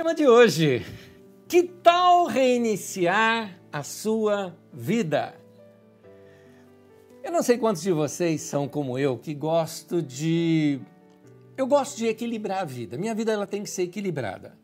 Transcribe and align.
Tema 0.00 0.14
de 0.14 0.26
hoje: 0.26 0.82
Que 1.46 1.62
tal 1.62 2.24
reiniciar 2.24 3.60
a 3.70 3.82
sua 3.82 4.56
vida? 4.72 5.38
Eu 7.22 7.30
não 7.30 7.42
sei 7.42 7.58
quantos 7.58 7.82
de 7.82 7.92
vocês 7.92 8.40
são 8.40 8.66
como 8.66 8.98
eu 8.98 9.18
que 9.18 9.34
gosto 9.34 10.00
de 10.00 10.80
eu 11.54 11.66
gosto 11.66 11.98
de 11.98 12.06
equilibrar 12.06 12.60
a 12.60 12.64
vida. 12.64 12.96
Minha 12.96 13.14
vida 13.14 13.30
ela 13.30 13.46
tem 13.46 13.62
que 13.62 13.68
ser 13.68 13.82
equilibrada. 13.82 14.56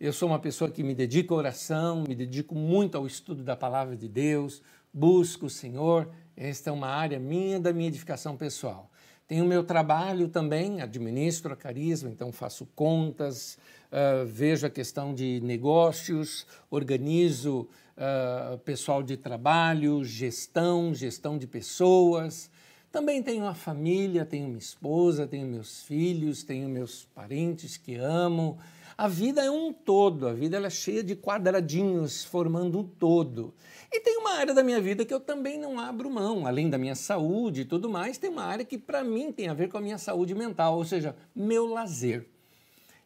Eu 0.00 0.12
sou 0.12 0.28
uma 0.28 0.40
pessoa 0.40 0.68
que 0.68 0.82
me 0.82 0.92
dedica 0.92 1.32
à 1.32 1.36
oração, 1.36 2.02
me 2.02 2.16
dedico 2.16 2.56
muito 2.56 2.98
ao 2.98 3.06
estudo 3.06 3.44
da 3.44 3.54
palavra 3.54 3.96
de 3.96 4.08
Deus, 4.08 4.60
busco 4.92 5.46
o 5.46 5.50
Senhor. 5.50 6.10
Esta 6.36 6.70
é 6.70 6.72
uma 6.72 6.88
área 6.88 7.20
minha 7.20 7.60
da 7.60 7.72
minha 7.72 7.86
edificação 7.86 8.36
pessoal. 8.36 8.90
Tenho 9.30 9.44
o 9.44 9.46
meu 9.46 9.62
trabalho 9.62 10.26
também, 10.26 10.80
administro 10.80 11.52
a 11.52 11.56
Carisma, 11.56 12.10
então 12.10 12.32
faço 12.32 12.66
contas, 12.74 13.56
uh, 13.92 14.26
vejo 14.26 14.66
a 14.66 14.70
questão 14.70 15.14
de 15.14 15.40
negócios, 15.40 16.44
organizo 16.68 17.68
uh, 17.96 18.58
pessoal 18.64 19.04
de 19.04 19.16
trabalho, 19.16 20.04
gestão, 20.04 20.92
gestão 20.92 21.38
de 21.38 21.46
pessoas. 21.46 22.50
Também 22.90 23.22
tenho 23.22 23.46
a 23.46 23.54
família, 23.54 24.24
tenho 24.24 24.48
minha 24.48 24.58
esposa, 24.58 25.28
tenho 25.28 25.46
meus 25.46 25.84
filhos, 25.84 26.42
tenho 26.42 26.68
meus 26.68 27.04
parentes 27.14 27.76
que 27.76 27.94
amo. 27.94 28.58
A 29.00 29.08
vida 29.08 29.42
é 29.42 29.50
um 29.50 29.72
todo, 29.72 30.28
a 30.28 30.34
vida 30.34 30.58
é 30.58 30.68
cheia 30.68 31.02
de 31.02 31.16
quadradinhos 31.16 32.22
formando 32.22 32.80
um 32.80 32.84
todo. 32.84 33.54
E 33.90 33.98
tem 33.98 34.18
uma 34.18 34.32
área 34.32 34.52
da 34.52 34.62
minha 34.62 34.78
vida 34.78 35.06
que 35.06 35.14
eu 35.14 35.18
também 35.18 35.58
não 35.58 35.80
abro 35.80 36.10
mão, 36.10 36.46
além 36.46 36.68
da 36.68 36.76
minha 36.76 36.94
saúde 36.94 37.62
e 37.62 37.64
tudo 37.64 37.88
mais, 37.88 38.18
tem 38.18 38.28
uma 38.28 38.44
área 38.44 38.62
que 38.62 38.76
para 38.76 39.02
mim 39.02 39.32
tem 39.32 39.48
a 39.48 39.54
ver 39.54 39.70
com 39.70 39.78
a 39.78 39.80
minha 39.80 39.96
saúde 39.96 40.34
mental, 40.34 40.76
ou 40.76 40.84
seja, 40.84 41.16
meu 41.34 41.64
lazer. 41.64 42.26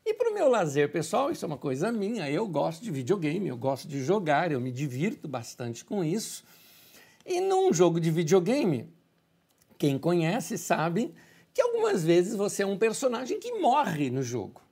E 0.04 0.12
para 0.12 0.32
o 0.32 0.34
meu 0.34 0.48
lazer 0.48 0.90
pessoal, 0.90 1.30
isso 1.30 1.44
é 1.44 1.46
uma 1.46 1.56
coisa 1.56 1.92
minha, 1.92 2.28
eu 2.28 2.48
gosto 2.48 2.82
de 2.82 2.90
videogame, 2.90 3.46
eu 3.46 3.56
gosto 3.56 3.86
de 3.86 4.02
jogar, 4.02 4.50
eu 4.50 4.60
me 4.60 4.72
divirto 4.72 5.28
bastante 5.28 5.84
com 5.84 6.02
isso. 6.02 6.42
E 7.24 7.40
num 7.40 7.72
jogo 7.72 8.00
de 8.00 8.10
videogame, 8.10 8.92
quem 9.78 9.96
conhece 9.96 10.58
sabe 10.58 11.14
que 11.54 11.62
algumas 11.62 12.02
vezes 12.02 12.34
você 12.34 12.64
é 12.64 12.66
um 12.66 12.76
personagem 12.76 13.38
que 13.38 13.52
morre 13.60 14.10
no 14.10 14.24
jogo. 14.24 14.63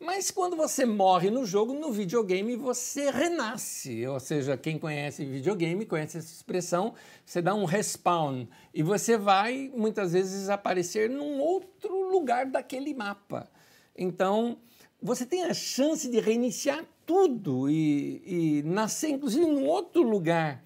Mas 0.00 0.30
quando 0.30 0.54
você 0.54 0.86
morre 0.86 1.28
no 1.28 1.44
jogo, 1.44 1.74
no 1.74 1.90
videogame 1.90 2.54
você 2.54 3.10
renasce. 3.10 4.06
Ou 4.06 4.20
seja, 4.20 4.56
quem 4.56 4.78
conhece 4.78 5.24
videogame 5.24 5.84
conhece 5.84 6.18
essa 6.18 6.32
expressão, 6.32 6.94
você 7.26 7.42
dá 7.42 7.52
um 7.52 7.64
respawn 7.64 8.46
e 8.72 8.80
você 8.80 9.16
vai 9.16 9.72
muitas 9.74 10.12
vezes 10.12 10.48
aparecer 10.48 11.10
num 11.10 11.40
outro 11.40 12.10
lugar 12.10 12.46
daquele 12.46 12.94
mapa. 12.94 13.50
Então, 13.96 14.58
você 15.02 15.26
tem 15.26 15.42
a 15.42 15.52
chance 15.52 16.08
de 16.08 16.20
reiniciar 16.20 16.84
tudo 17.04 17.68
e, 17.68 18.22
e 18.24 18.62
nascer, 18.62 19.08
inclusive, 19.08 19.46
num 19.46 19.66
outro 19.66 20.02
lugar. 20.02 20.62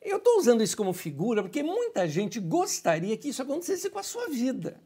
Eu 0.00 0.16
estou 0.16 0.38
usando 0.38 0.62
isso 0.62 0.76
como 0.76 0.94
figura 0.94 1.42
porque 1.42 1.62
muita 1.62 2.08
gente 2.08 2.40
gostaria 2.40 3.14
que 3.18 3.28
isso 3.28 3.42
acontecesse 3.42 3.90
com 3.90 3.98
a 3.98 4.02
sua 4.02 4.26
vida 4.28 4.80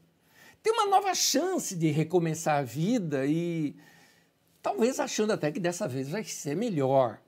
ter 0.63 0.71
uma 0.71 0.87
nova 0.87 1.13
chance 1.13 1.75
de 1.75 1.91
recomeçar 1.91 2.59
a 2.59 2.63
vida 2.63 3.25
e 3.25 3.75
talvez 4.61 4.97
achando 4.99 5.33
até 5.33 5.51
que 5.51 5.59
dessa 5.59 5.87
vez 5.87 6.07
vai 6.07 6.23
ser 6.23 6.55
melhor. 6.55 7.19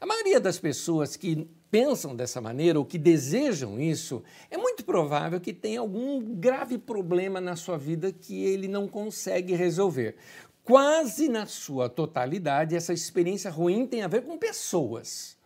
A 0.00 0.06
maioria 0.06 0.40
das 0.40 0.58
pessoas 0.58 1.14
que 1.14 1.46
pensam 1.70 2.16
dessa 2.16 2.40
maneira 2.40 2.78
ou 2.78 2.84
que 2.84 2.98
desejam 2.98 3.78
isso, 3.78 4.22
é 4.50 4.56
muito 4.56 4.84
provável 4.84 5.38
que 5.38 5.52
tenha 5.52 5.80
algum 5.80 6.34
grave 6.34 6.78
problema 6.78 7.40
na 7.40 7.56
sua 7.56 7.76
vida 7.76 8.10
que 8.10 8.42
ele 8.44 8.66
não 8.66 8.88
consegue 8.88 9.54
resolver. 9.54 10.16
Quase 10.64 11.28
na 11.28 11.46
sua 11.46 11.88
totalidade, 11.88 12.76
essa 12.76 12.92
experiência 12.92 13.50
ruim 13.50 13.86
tem 13.86 14.02
a 14.02 14.08
ver 14.08 14.22
com 14.22 14.38
pessoas. 14.38 15.36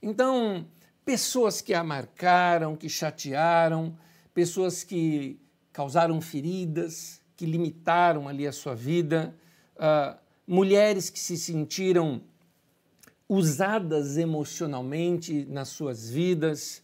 Então, 0.00 0.66
pessoas 1.04 1.60
que 1.60 1.74
a 1.74 1.82
marcaram, 1.82 2.76
que 2.76 2.88
chatearam, 2.88 3.96
pessoas 4.32 4.84
que 4.84 5.40
causaram 5.78 6.20
feridas, 6.20 7.22
que 7.36 7.46
limitaram 7.46 8.26
ali 8.26 8.48
a 8.48 8.50
sua 8.50 8.74
vida, 8.74 9.32
uh, 9.76 10.18
mulheres 10.44 11.08
que 11.08 11.20
se 11.20 11.36
sentiram 11.36 12.20
usadas 13.28 14.16
emocionalmente 14.16 15.46
nas 15.48 15.68
suas 15.68 16.10
vidas, 16.10 16.82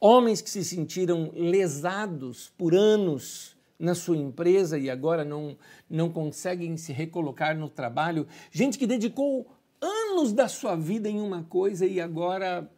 homens 0.00 0.40
que 0.40 0.48
se 0.48 0.64
sentiram 0.64 1.30
lesados 1.34 2.50
por 2.56 2.74
anos 2.74 3.54
na 3.78 3.94
sua 3.94 4.16
empresa 4.16 4.78
e 4.78 4.88
agora 4.88 5.22
não, 5.22 5.54
não 5.86 6.08
conseguem 6.08 6.78
se 6.78 6.94
recolocar 6.94 7.54
no 7.54 7.68
trabalho, 7.68 8.26
gente 8.50 8.78
que 8.78 8.86
dedicou 8.86 9.54
anos 9.82 10.32
da 10.32 10.48
sua 10.48 10.74
vida 10.76 11.10
em 11.10 11.20
uma 11.20 11.42
coisa 11.42 11.84
e 11.84 12.00
agora 12.00 12.72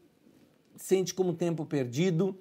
sente 0.75 1.15
como 1.15 1.33
tempo 1.33 1.65
perdido. 1.65 2.37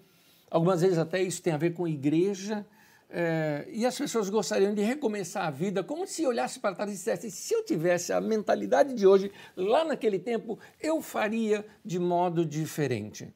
Algumas 0.49 0.81
vezes 0.81 0.97
até 0.97 1.21
isso 1.21 1.39
tem 1.39 1.53
a 1.53 1.57
ver 1.57 1.75
com 1.75 1.87
igreja, 1.87 2.65
é, 3.13 3.67
e 3.69 3.85
as 3.85 3.97
pessoas 3.97 4.29
gostariam 4.29 4.73
de 4.73 4.81
recomeçar 4.81 5.45
a 5.45 5.51
vida 5.51 5.83
como 5.83 6.07
se 6.07 6.25
olhasse 6.25 6.59
para 6.61 6.73
trás 6.73 6.89
e 6.89 6.93
dissesse: 6.93 7.29
se 7.29 7.53
eu 7.53 7.65
tivesse 7.65 8.13
a 8.13 8.21
mentalidade 8.21 8.93
de 8.93 9.05
hoje, 9.05 9.29
lá 9.55 9.83
naquele 9.83 10.17
tempo, 10.17 10.57
eu 10.79 11.01
faria 11.01 11.65
de 11.83 11.99
modo 11.99 12.45
diferente. 12.45 13.33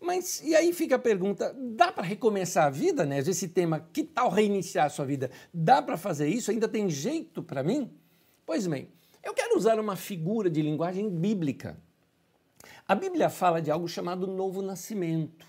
Mas 0.00 0.42
e 0.42 0.56
aí 0.56 0.72
fica 0.72 0.96
a 0.96 0.98
pergunta: 0.98 1.54
dá 1.56 1.92
para 1.92 2.02
recomeçar 2.02 2.66
a 2.66 2.70
vida, 2.70 3.06
né? 3.06 3.20
Esse 3.20 3.46
tema, 3.46 3.88
que 3.92 4.02
tal 4.02 4.28
reiniciar 4.28 4.86
a 4.86 4.90
sua 4.90 5.04
vida? 5.04 5.30
Dá 5.54 5.80
para 5.80 5.96
fazer 5.96 6.26
isso? 6.26 6.50
Ainda 6.50 6.66
tem 6.66 6.90
jeito 6.90 7.44
para 7.44 7.62
mim? 7.62 7.92
Pois 8.44 8.66
bem, 8.66 8.88
eu 9.22 9.32
quero 9.32 9.56
usar 9.56 9.78
uma 9.78 9.94
figura 9.94 10.50
de 10.50 10.60
linguagem 10.60 11.08
bíblica. 11.08 11.80
A 12.88 12.96
Bíblia 12.96 13.30
fala 13.30 13.62
de 13.62 13.70
algo 13.70 13.86
chamado 13.86 14.26
novo 14.26 14.60
nascimento. 14.60 15.46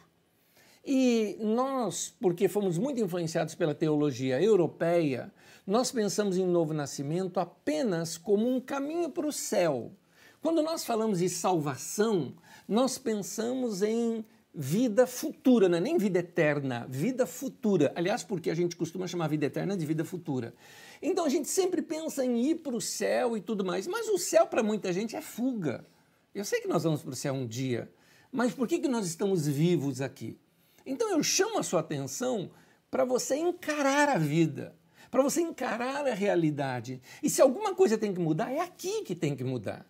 E 0.85 1.37
nós, 1.39 2.13
porque 2.19 2.49
fomos 2.49 2.77
muito 2.77 2.99
influenciados 2.99 3.55
pela 3.55 3.73
teologia 3.73 4.41
europeia, 4.41 5.31
nós 5.65 5.91
pensamos 5.91 6.37
em 6.37 6.45
novo 6.45 6.73
nascimento 6.73 7.39
apenas 7.39 8.17
como 8.17 8.53
um 8.53 8.59
caminho 8.59 9.09
para 9.09 9.25
o 9.25 9.31
céu. 9.31 9.93
Quando 10.41 10.61
nós 10.61 10.83
falamos 10.83 11.19
de 11.19 11.29
salvação, 11.29 12.33
nós 12.67 12.97
pensamos 12.97 13.81
em 13.81 14.25
vida 14.53 15.07
futura, 15.07 15.69
não 15.69 15.77
é 15.77 15.81
nem 15.81 15.97
vida 15.97 16.19
eterna, 16.19 16.85
vida 16.89 17.25
futura. 17.25 17.93
Aliás, 17.95 18.23
porque 18.23 18.51
a 18.51 18.55
gente 18.55 18.75
costuma 18.75 19.07
chamar 19.07 19.29
vida 19.29 19.45
eterna 19.45 19.77
de 19.77 19.85
vida 19.85 20.03
futura. 20.03 20.53
Então 21.01 21.25
a 21.25 21.29
gente 21.29 21.47
sempre 21.47 21.81
pensa 21.81 22.25
em 22.25 22.49
ir 22.49 22.55
para 22.55 22.75
o 22.75 22.81
céu 22.81 23.37
e 23.37 23.41
tudo 23.41 23.63
mais, 23.63 23.87
mas 23.87 24.09
o 24.09 24.17
céu 24.17 24.45
para 24.45 24.61
muita 24.61 24.91
gente 24.91 25.15
é 25.15 25.21
fuga. 25.21 25.85
Eu 26.35 26.43
sei 26.43 26.59
que 26.59 26.67
nós 26.67 26.83
vamos 26.83 27.01
para 27.01 27.11
o 27.11 27.15
céu 27.15 27.33
um 27.33 27.47
dia, 27.47 27.89
mas 28.31 28.53
por 28.53 28.67
que, 28.67 28.79
que 28.79 28.87
nós 28.87 29.07
estamos 29.07 29.47
vivos 29.47 30.01
aqui? 30.01 30.37
Então 30.85 31.09
eu 31.09 31.23
chamo 31.23 31.59
a 31.59 31.63
sua 31.63 31.79
atenção 31.79 32.51
para 32.89 33.05
você 33.05 33.35
encarar 33.35 34.09
a 34.09 34.17
vida, 34.17 34.75
para 35.09 35.23
você 35.23 35.41
encarar 35.41 36.05
a 36.07 36.13
realidade. 36.13 37.01
E 37.21 37.29
se 37.29 37.41
alguma 37.41 37.73
coisa 37.73 37.97
tem 37.97 38.13
que 38.13 38.19
mudar, 38.19 38.51
é 38.51 38.59
aqui 38.59 39.03
que 39.03 39.15
tem 39.15 39.35
que 39.35 39.43
mudar. 39.43 39.85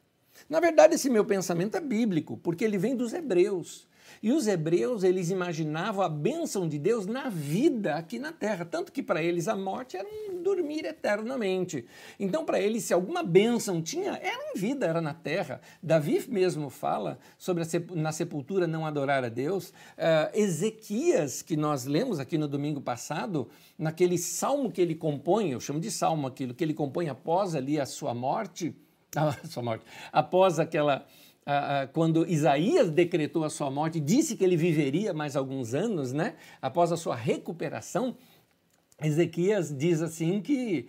Na 0.50 0.60
verdade, 0.60 0.96
esse 0.96 1.10
meu 1.10 1.26
pensamento 1.26 1.78
é 1.78 1.82
bíblico, 1.82 2.38
porque 2.38 2.64
ele 2.64 2.78
vem 2.78 2.96
dos 2.96 3.14
hebreus. 3.14 3.88
E 4.24 4.32
os 4.32 4.48
hebreus, 4.48 5.04
eles 5.04 5.30
imaginavam 5.30 6.02
a 6.02 6.08
bênção 6.08 6.66
de 6.66 6.80
Deus 6.80 7.06
na 7.06 7.28
vida 7.28 7.96
aqui 7.96 8.18
na 8.18 8.32
terra, 8.32 8.64
tanto 8.64 8.90
que 8.90 9.04
para 9.04 9.22
eles 9.22 9.50
a 9.50 9.56
morte 9.56 9.98
era 9.98 10.08
um 10.08 10.42
dormir 10.42 10.86
eternamente. 10.86 11.86
Então, 12.18 12.46
para 12.46 12.58
eles, 12.58 12.86
se 12.86 12.94
alguma 12.94 13.22
bênção 13.22 13.82
tinha, 13.82 14.14
era 14.14 14.52
em 14.56 14.58
vida, 14.58 14.86
era 14.86 15.02
na 15.02 15.14
terra. 15.14 15.60
Davi 15.84 16.24
mesmo 16.30 16.70
fala 16.70 17.20
sobre 17.38 17.64
a, 17.64 17.68
na 17.94 18.14
sepultura 18.14 18.66
não 18.66 18.86
adorar 18.86 19.26
a 19.26 19.30
Deus. 19.30 19.72
Uh, 19.98 20.32
Ezequias, 20.34 21.42
que 21.42 21.58
nós 21.58 21.84
lemos 21.84 22.18
aqui 22.18 22.38
no 22.38 22.48
domingo 22.48 22.80
passado, 22.80 23.50
naquele 23.78 24.18
salmo 24.18 24.72
que 24.72 24.80
ele 24.80 24.96
compõe, 24.96 25.52
eu 25.52 25.60
chamo 25.60 25.82
de 25.82 25.92
salmo 25.92 26.28
aquilo, 26.28 26.54
que 26.54 26.64
ele 26.64 26.74
compõe 26.74 27.10
após 27.10 27.56
ali 27.56 27.78
a 27.78 27.86
sua 27.86 28.14
morte, 28.14 28.74
a 29.14 29.34
sua 29.50 29.64
morte, 29.64 29.84
após 30.14 30.60
aquela 30.60 31.06
quando 31.92 32.28
Isaías 32.30 32.90
decretou 32.90 33.44
a 33.44 33.50
sua 33.50 33.70
morte, 33.70 34.00
disse 34.00 34.36
que 34.36 34.44
ele 34.44 34.56
viveria 34.56 35.14
mais 35.14 35.36
alguns 35.36 35.74
anos, 35.74 36.14
né? 36.14 36.36
Após 36.62 36.92
a 36.92 36.98
sua 36.98 37.16
recuperação, 37.16 38.16
Ezequias 39.02 39.76
diz 39.76 40.02
assim 40.02 40.42
que 40.42 40.88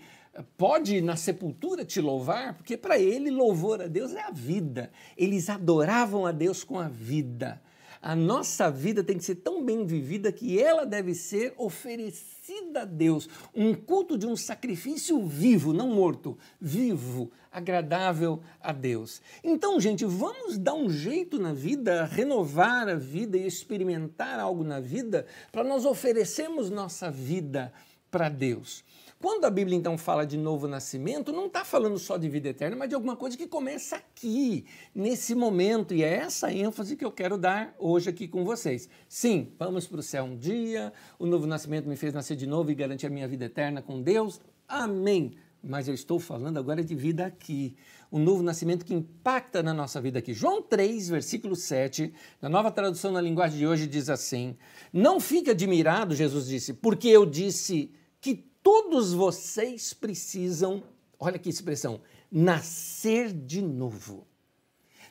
pode 0.56 1.00
na 1.00 1.16
sepultura 1.16 1.84
te 1.84 2.00
louvar, 2.00 2.54
porque 2.54 2.76
para 2.76 2.98
ele 2.98 3.30
louvor 3.30 3.82
a 3.82 3.86
Deus 3.86 4.12
é 4.12 4.22
a 4.22 4.30
vida. 4.30 4.90
Eles 5.16 5.48
adoravam 5.48 6.26
a 6.26 6.32
Deus 6.32 6.62
com 6.62 6.78
a 6.78 6.88
vida 6.88 7.60
a 8.04 8.14
nossa 8.14 8.70
vida 8.70 9.02
tem 9.02 9.16
que 9.16 9.24
ser 9.24 9.36
tão 9.36 9.64
bem 9.64 9.86
vivida 9.86 10.30
que 10.30 10.60
ela 10.60 10.84
deve 10.84 11.14
ser 11.14 11.54
oferecida 11.56 12.82
a 12.82 12.84
Deus. 12.84 13.26
Um 13.54 13.72
culto 13.72 14.18
de 14.18 14.26
um 14.26 14.36
sacrifício 14.36 15.26
vivo, 15.26 15.72
não 15.72 15.88
morto, 15.88 16.36
vivo, 16.60 17.32
agradável 17.50 18.42
a 18.60 18.72
Deus. 18.72 19.22
Então, 19.42 19.80
gente, 19.80 20.04
vamos 20.04 20.58
dar 20.58 20.74
um 20.74 20.90
jeito 20.90 21.38
na 21.38 21.54
vida, 21.54 22.04
renovar 22.04 22.90
a 22.90 22.94
vida 22.94 23.38
e 23.38 23.46
experimentar 23.46 24.38
algo 24.38 24.62
na 24.62 24.80
vida 24.80 25.24
para 25.50 25.64
nós 25.64 25.86
oferecermos 25.86 26.68
nossa 26.68 27.10
vida 27.10 27.72
para 28.10 28.28
Deus. 28.28 28.84
Quando 29.24 29.46
a 29.46 29.50
Bíblia 29.50 29.78
então 29.78 29.96
fala 29.96 30.26
de 30.26 30.36
novo 30.36 30.68
nascimento, 30.68 31.32
não 31.32 31.46
está 31.46 31.64
falando 31.64 31.98
só 31.98 32.18
de 32.18 32.28
vida 32.28 32.50
eterna, 32.50 32.76
mas 32.76 32.90
de 32.90 32.94
alguma 32.94 33.16
coisa 33.16 33.38
que 33.38 33.46
começa 33.46 33.96
aqui, 33.96 34.66
nesse 34.94 35.34
momento. 35.34 35.94
E 35.94 36.04
é 36.04 36.16
essa 36.16 36.52
ênfase 36.52 36.94
que 36.94 37.02
eu 37.02 37.10
quero 37.10 37.38
dar 37.38 37.74
hoje 37.78 38.10
aqui 38.10 38.28
com 38.28 38.44
vocês. 38.44 38.86
Sim, 39.08 39.50
vamos 39.58 39.86
para 39.86 40.00
o 40.00 40.02
céu 40.02 40.24
um 40.24 40.36
dia, 40.36 40.92
o 41.18 41.24
novo 41.24 41.46
nascimento 41.46 41.88
me 41.88 41.96
fez 41.96 42.12
nascer 42.12 42.36
de 42.36 42.46
novo 42.46 42.70
e 42.70 42.74
garantir 42.74 43.06
a 43.06 43.08
minha 43.08 43.26
vida 43.26 43.46
eterna 43.46 43.80
com 43.80 44.02
Deus. 44.02 44.42
Amém. 44.68 45.32
Mas 45.62 45.88
eu 45.88 45.94
estou 45.94 46.20
falando 46.20 46.58
agora 46.58 46.84
de 46.84 46.94
vida 46.94 47.24
aqui. 47.24 47.76
Um 48.12 48.18
novo 48.18 48.42
nascimento 48.42 48.84
que 48.84 48.92
impacta 48.92 49.62
na 49.62 49.72
nossa 49.72 50.02
vida 50.02 50.18
aqui. 50.18 50.34
João 50.34 50.60
3, 50.60 51.08
versículo 51.08 51.56
7, 51.56 52.12
na 52.42 52.50
nova 52.50 52.70
tradução 52.70 53.10
na 53.10 53.22
linguagem 53.22 53.56
de 53.56 53.66
hoje, 53.66 53.86
diz 53.86 54.10
assim: 54.10 54.54
Não 54.92 55.18
fique 55.18 55.48
admirado, 55.50 56.14
Jesus 56.14 56.46
disse, 56.46 56.74
porque 56.74 57.08
eu 57.08 57.24
disse 57.24 57.90
que 58.20 58.53
todos 58.64 59.12
vocês 59.12 59.92
precisam, 59.92 60.82
olha 61.20 61.38
que 61.38 61.50
expressão, 61.50 62.00
nascer 62.32 63.30
de 63.30 63.60
novo. 63.60 64.26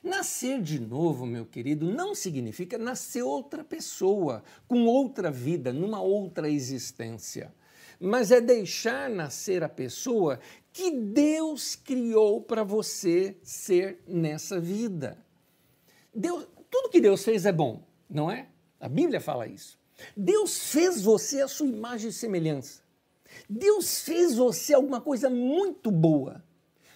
Nascer 0.04 0.60
de 0.62 0.80
novo, 0.80 1.26
meu 1.26 1.46
querido, 1.46 1.86
não 1.86 2.14
significa 2.16 2.78
nascer 2.78 3.22
outra 3.22 3.64
pessoa, 3.64 4.44
com 4.68 4.86
outra 4.86 5.32
vida, 5.32 5.72
numa 5.72 6.02
outra 6.02 6.50
existência. 6.50 7.54
Mas 8.00 8.32
é 8.32 8.42
deixar 8.42 9.10
nascer 9.10 9.64
a 9.64 9.70
pessoa 9.70 10.40
que 10.74 10.92
Deus 10.92 11.76
criou 11.76 12.42
para 12.42 12.64
você 12.64 13.38
ser 13.44 14.04
nessa 14.06 14.60
vida. 14.60 15.24
Deus, 16.14 16.48
tudo 16.70 16.90
que 16.90 17.00
Deus 17.00 17.24
fez 17.24 17.46
é 17.46 17.52
bom, 17.52 17.88
não 18.10 18.30
é? 18.30 18.50
A 18.80 18.90
Bíblia 18.90 19.22
fala 19.22 19.48
isso. 19.48 19.80
Deus 20.18 20.72
fez 20.72 21.02
você 21.02 21.42
a 21.42 21.48
sua 21.48 21.68
imagem 21.68 22.10
e 22.10 22.14
semelhança. 22.14 22.83
Deus 23.50 24.02
fez 24.02 24.36
você 24.36 24.74
alguma 24.74 25.02
coisa 25.02 25.30
muito 25.30 25.92
boa. 25.92 26.44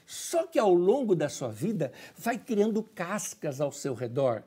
Só 0.08 0.48
que 0.48 0.58
ao 0.58 0.74
longo 0.74 1.14
da 1.14 1.28
sua 1.28 1.50
vida 1.50 1.92
vai 2.18 2.38
criando 2.38 2.82
cascas 2.82 3.60
ao 3.60 3.74
seu 3.74 3.94
redor, 3.94 4.42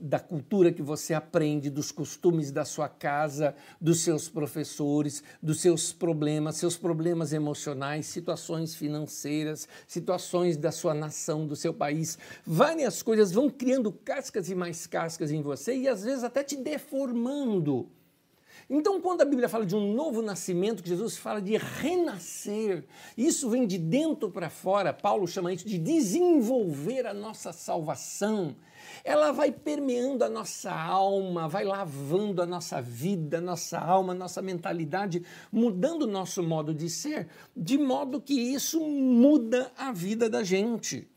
da 0.00 0.18
cultura 0.18 0.72
que 0.72 0.80
você 0.80 1.12
aprende, 1.12 1.68
dos 1.68 1.92
costumes 1.92 2.50
da 2.50 2.64
sua 2.64 2.88
casa, 2.88 3.54
dos 3.78 4.00
seus 4.00 4.30
professores, 4.30 5.22
dos 5.42 5.60
seus 5.60 5.92
problemas, 5.92 6.56
seus 6.56 6.78
problemas 6.78 7.34
emocionais, 7.34 8.06
situações 8.06 8.74
financeiras, 8.74 9.68
situações 9.86 10.56
da 10.56 10.72
sua 10.72 10.94
nação, 10.94 11.46
do 11.46 11.54
seu 11.54 11.74
país. 11.74 12.18
Várias 12.46 13.02
coisas 13.02 13.30
vão 13.30 13.50
criando 13.50 13.92
cascas 13.92 14.48
e 14.48 14.54
mais 14.54 14.86
cascas 14.86 15.30
em 15.30 15.42
você 15.42 15.76
e 15.76 15.86
às 15.86 16.02
vezes 16.02 16.24
até 16.24 16.42
te 16.42 16.56
deformando. 16.56 17.90
Então, 18.68 19.00
quando 19.00 19.20
a 19.20 19.24
Bíblia 19.26 19.48
fala 19.48 19.66
de 19.66 19.76
um 19.76 19.92
novo 19.92 20.22
nascimento, 20.22 20.82
que 20.82 20.88
Jesus 20.88 21.16
fala 21.16 21.40
de 21.40 21.56
renascer, 21.56 22.84
isso 23.16 23.50
vem 23.50 23.66
de 23.66 23.76
dentro 23.76 24.30
para 24.30 24.48
fora, 24.48 24.92
Paulo 24.92 25.26
chama 25.26 25.52
isso 25.52 25.66
de 25.66 25.78
desenvolver 25.78 27.06
a 27.06 27.12
nossa 27.12 27.52
salvação. 27.52 28.56
Ela 29.02 29.32
vai 29.32 29.52
permeando 29.52 30.24
a 30.24 30.30
nossa 30.30 30.72
alma, 30.72 31.48
vai 31.48 31.64
lavando 31.64 32.40
a 32.40 32.46
nossa 32.46 32.80
vida, 32.80 33.40
nossa 33.40 33.78
alma, 33.78 34.14
nossa 34.14 34.40
mentalidade, 34.40 35.22
mudando 35.52 36.02
o 36.02 36.10
nosso 36.10 36.42
modo 36.42 36.72
de 36.72 36.88
ser, 36.88 37.28
de 37.56 37.76
modo 37.76 38.20
que 38.20 38.34
isso 38.34 38.80
muda 38.80 39.70
a 39.76 39.92
vida 39.92 40.28
da 40.28 40.42
gente. 40.42 41.08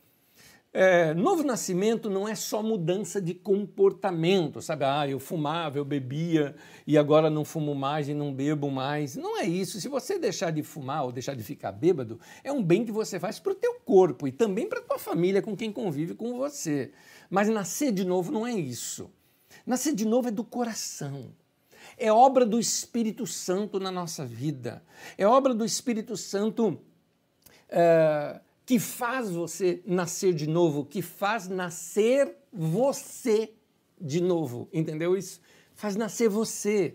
É, 0.70 1.14
novo 1.14 1.42
nascimento 1.42 2.10
não 2.10 2.28
é 2.28 2.34
só 2.34 2.62
mudança 2.62 3.22
de 3.22 3.32
comportamento, 3.32 4.60
sabe? 4.60 4.84
Ah, 4.84 5.08
eu 5.08 5.18
fumava, 5.18 5.78
eu 5.78 5.84
bebia 5.84 6.54
e 6.86 6.98
agora 6.98 7.30
não 7.30 7.42
fumo 7.42 7.74
mais 7.74 8.06
e 8.08 8.14
não 8.14 8.34
bebo 8.34 8.70
mais. 8.70 9.16
Não 9.16 9.40
é 9.40 9.44
isso. 9.46 9.80
Se 9.80 9.88
você 9.88 10.18
deixar 10.18 10.50
de 10.50 10.62
fumar 10.62 11.04
ou 11.04 11.12
deixar 11.12 11.34
de 11.34 11.42
ficar 11.42 11.72
bêbado, 11.72 12.20
é 12.44 12.52
um 12.52 12.62
bem 12.62 12.84
que 12.84 12.92
você 12.92 13.18
faz 13.18 13.38
para 13.38 13.52
o 13.52 13.54
teu 13.54 13.80
corpo 13.80 14.28
e 14.28 14.32
também 14.32 14.68
para 14.68 14.80
a 14.80 14.82
tua 14.82 14.98
família, 14.98 15.40
com 15.40 15.56
quem 15.56 15.72
convive 15.72 16.14
com 16.14 16.36
você. 16.36 16.92
Mas 17.30 17.48
nascer 17.48 17.90
de 17.90 18.04
novo 18.04 18.30
não 18.30 18.46
é 18.46 18.52
isso. 18.52 19.10
Nascer 19.66 19.94
de 19.94 20.04
novo 20.04 20.28
é 20.28 20.30
do 20.30 20.44
coração. 20.44 21.32
É 21.96 22.12
obra 22.12 22.44
do 22.44 22.60
Espírito 22.60 23.26
Santo 23.26 23.80
na 23.80 23.90
nossa 23.90 24.24
vida. 24.26 24.82
É 25.16 25.26
obra 25.26 25.54
do 25.54 25.64
Espírito 25.64 26.14
Santo. 26.14 26.78
É 27.70 28.40
que 28.68 28.78
faz 28.78 29.30
você 29.30 29.80
nascer 29.86 30.34
de 30.34 30.46
novo, 30.46 30.84
que 30.84 31.00
faz 31.00 31.48
nascer 31.48 32.36
você 32.52 33.50
de 33.98 34.20
novo. 34.20 34.68
Entendeu 34.70 35.16
isso? 35.16 35.40
Faz 35.74 35.96
nascer 35.96 36.28
você. 36.28 36.94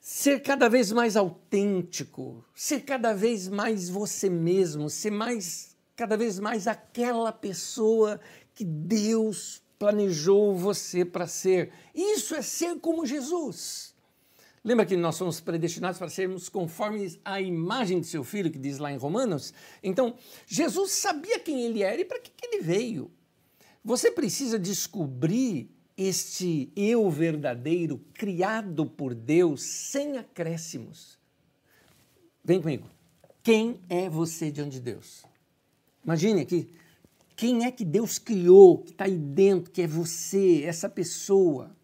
Ser 0.00 0.40
cada 0.40 0.70
vez 0.70 0.90
mais 0.90 1.14
autêntico, 1.14 2.42
ser 2.54 2.86
cada 2.86 3.12
vez 3.12 3.48
mais 3.48 3.90
você 3.90 4.30
mesmo, 4.30 4.88
ser 4.88 5.10
mais 5.10 5.76
cada 5.94 6.16
vez 6.16 6.38
mais 6.38 6.66
aquela 6.66 7.32
pessoa 7.32 8.18
que 8.54 8.64
Deus 8.64 9.62
planejou 9.78 10.56
você 10.56 11.04
para 11.04 11.26
ser. 11.26 11.70
Isso 11.94 12.34
é 12.34 12.40
ser 12.40 12.80
como 12.80 13.04
Jesus. 13.04 13.91
Lembra 14.64 14.86
que 14.86 14.96
nós 14.96 15.16
somos 15.16 15.40
predestinados 15.40 15.98
para 15.98 16.08
sermos 16.08 16.48
conformes 16.48 17.18
à 17.24 17.40
imagem 17.40 18.00
de 18.00 18.06
seu 18.06 18.22
filho, 18.22 18.50
que 18.50 18.58
diz 18.58 18.78
lá 18.78 18.92
em 18.92 18.96
Romanos? 18.96 19.52
Então, 19.82 20.14
Jesus 20.46 20.92
sabia 20.92 21.40
quem 21.40 21.62
ele 21.62 21.82
era 21.82 22.00
e 22.00 22.04
para 22.04 22.20
que, 22.20 22.30
que 22.30 22.46
ele 22.46 22.62
veio. 22.62 23.10
Você 23.84 24.12
precisa 24.12 24.58
descobrir 24.58 25.68
este 25.96 26.72
eu 26.76 27.10
verdadeiro, 27.10 27.98
criado 28.14 28.86
por 28.86 29.14
Deus, 29.14 29.62
sem 29.62 30.16
acréscimos. 30.16 31.18
Vem 32.44 32.60
comigo. 32.60 32.88
Quem 33.42 33.80
é 33.88 34.08
você 34.08 34.52
diante 34.52 34.74
de 34.74 34.80
Deus? 34.80 35.24
Imagine 36.04 36.42
aqui. 36.42 36.72
Quem 37.34 37.64
é 37.64 37.72
que 37.72 37.84
Deus 37.84 38.18
criou, 38.18 38.78
que 38.78 38.92
está 38.92 39.04
aí 39.04 39.18
dentro, 39.18 39.72
que 39.72 39.82
é 39.82 39.86
você, 39.88 40.62
essa 40.62 40.88
pessoa? 40.88 41.76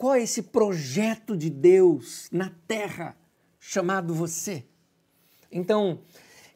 Qual 0.00 0.14
é 0.14 0.22
esse 0.22 0.44
projeto 0.44 1.36
de 1.36 1.50
Deus 1.50 2.26
na 2.32 2.50
terra 2.66 3.14
chamado 3.58 4.14
você? 4.14 4.64
Então, 5.52 6.00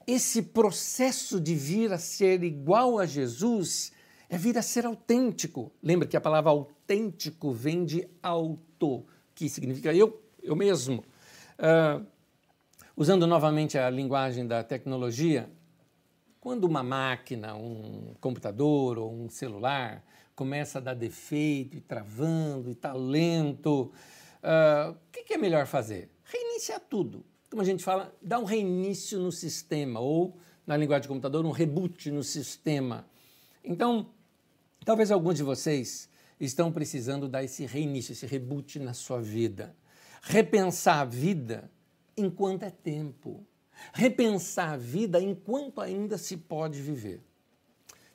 esse 0.06 0.40
processo 0.40 1.38
de 1.38 1.54
vir 1.54 1.92
a 1.92 1.98
ser 1.98 2.42
igual 2.42 2.98
a 2.98 3.04
Jesus 3.04 3.92
é 4.30 4.38
vir 4.38 4.56
a 4.56 4.62
ser 4.62 4.86
autêntico. 4.86 5.70
Lembra 5.82 6.08
que 6.08 6.16
a 6.16 6.22
palavra 6.22 6.50
autêntico 6.52 7.52
vem 7.52 7.84
de 7.84 8.08
auto, 8.22 9.04
que 9.34 9.46
significa 9.50 9.92
eu, 9.92 10.22
eu 10.42 10.56
mesmo. 10.56 11.04
Uh, 11.58 12.02
usando 12.96 13.26
novamente 13.26 13.76
a 13.76 13.90
linguagem 13.90 14.46
da 14.46 14.64
tecnologia, 14.64 15.50
quando 16.40 16.64
uma 16.64 16.82
máquina, 16.82 17.54
um 17.54 18.14
computador 18.22 18.96
ou 18.96 19.12
um 19.12 19.28
celular 19.28 20.02
começa 20.34 20.78
a 20.78 20.80
dar 20.80 20.94
defeito 20.94 21.76
e 21.76 21.80
travando 21.80 22.68
e 22.68 22.72
está 22.72 22.92
lento. 22.92 23.92
Uh, 24.42 24.90
o 24.92 25.10
que, 25.12 25.22
que 25.22 25.34
é 25.34 25.38
melhor 25.38 25.66
fazer? 25.66 26.10
Reiniciar 26.24 26.80
tudo. 26.80 27.24
Como 27.50 27.62
a 27.62 27.64
gente 27.64 27.84
fala, 27.84 28.14
dar 28.20 28.38
um 28.38 28.44
reinício 28.44 29.20
no 29.20 29.30
sistema, 29.30 30.00
ou, 30.00 30.36
na 30.66 30.76
linguagem 30.76 31.02
de 31.02 31.08
computador, 31.08 31.44
um 31.46 31.50
reboot 31.50 32.10
no 32.10 32.22
sistema. 32.22 33.06
Então, 33.62 34.10
talvez 34.84 35.10
alguns 35.10 35.36
de 35.36 35.42
vocês 35.42 36.08
estão 36.40 36.72
precisando 36.72 37.28
dar 37.28 37.44
esse 37.44 37.64
reinício, 37.64 38.12
esse 38.12 38.26
reboot 38.26 38.78
na 38.78 38.92
sua 38.92 39.20
vida. 39.20 39.74
Repensar 40.20 41.00
a 41.00 41.04
vida 41.04 41.70
enquanto 42.16 42.64
é 42.64 42.70
tempo. 42.70 43.46
Repensar 43.92 44.72
a 44.72 44.76
vida 44.76 45.20
enquanto 45.20 45.80
ainda 45.80 46.18
se 46.18 46.36
pode 46.36 46.80
viver. 46.80 47.22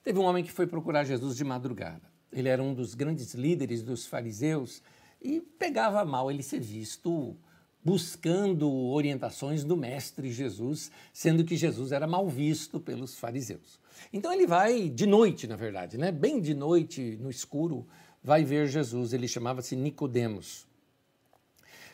Teve 0.04 0.20
um 0.20 0.24
homem 0.24 0.44
que 0.44 0.52
foi 0.52 0.66
procurar 0.66 1.04
Jesus 1.04 1.36
de 1.36 1.44
madrugada. 1.44 2.09
Ele 2.32 2.50
era 2.50 2.62
um 2.62 2.74
dos 2.74 2.94
grandes 2.94 3.34
líderes 3.34 3.82
dos 3.82 4.06
fariseus 4.06 4.82
e 5.22 5.42
pegava 5.42 6.06
mal 6.06 6.30
ele 6.32 6.44
ser 6.44 6.60
visto 6.60 7.36
buscando 7.84 8.70
orientações 8.70 9.64
do 9.64 9.76
mestre 9.76 10.32
Jesus, 10.32 10.92
sendo 11.14 11.44
que 11.44 11.56
Jesus 11.56 11.92
era 11.92 12.06
mal 12.06 12.28
visto 12.28 12.80
pelos 12.80 13.18
fariseus. 13.18 13.80
Então 14.12 14.32
ele 14.32 14.46
vai 14.46 14.90
de 14.90 15.06
noite, 15.06 15.48
na 15.48 15.56
verdade, 15.56 15.98
né? 15.98 16.12
Bem 16.12 16.42
de 16.42 16.54
noite, 16.54 17.18
no 17.22 17.30
escuro, 17.30 17.88
vai 18.24 18.44
ver 18.44 18.68
Jesus. 18.68 19.14
Ele 19.14 19.28
chamava-se 19.28 19.76
Nicodemos. 19.76 20.68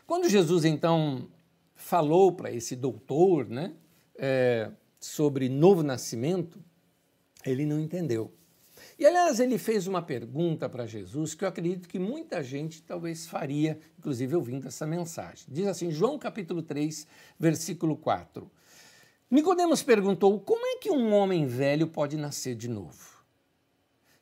Quando 0.05 0.29
Jesus 0.29 0.65
então 0.65 1.27
falou 1.75 2.31
para 2.31 2.51
esse 2.51 2.75
doutor, 2.75 3.47
né, 3.47 3.73
é, 4.17 4.71
sobre 4.99 5.49
novo 5.49 5.83
nascimento, 5.83 6.59
ele 7.45 7.65
não 7.65 7.79
entendeu. 7.79 8.33
E 8.97 9.05
aliás, 9.05 9.41
ele 9.41 9.57
fez 9.57 9.87
uma 9.87 10.01
pergunta 10.01 10.69
para 10.69 10.87
Jesus 10.87 11.35
que 11.35 11.43
eu 11.43 11.49
acredito 11.49 11.87
que 11.87 11.99
muita 11.99 12.41
gente 12.41 12.81
talvez 12.81 13.27
faria, 13.27 13.77
inclusive 13.99 14.35
ouvindo 14.35 14.67
essa 14.67 14.87
mensagem. 14.87 15.45
Diz 15.49 15.67
assim, 15.67 15.91
João 15.91 16.17
capítulo 16.17 16.61
3, 16.61 17.05
versículo 17.37 17.97
4. 17.97 18.49
Nicodemos 19.29 19.83
perguntou: 19.83 20.39
"Como 20.39 20.65
é 20.65 20.77
que 20.77 20.89
um 20.89 21.13
homem 21.13 21.45
velho 21.45 21.87
pode 21.87 22.15
nascer 22.15 22.55
de 22.55 22.69
novo? 22.69 23.15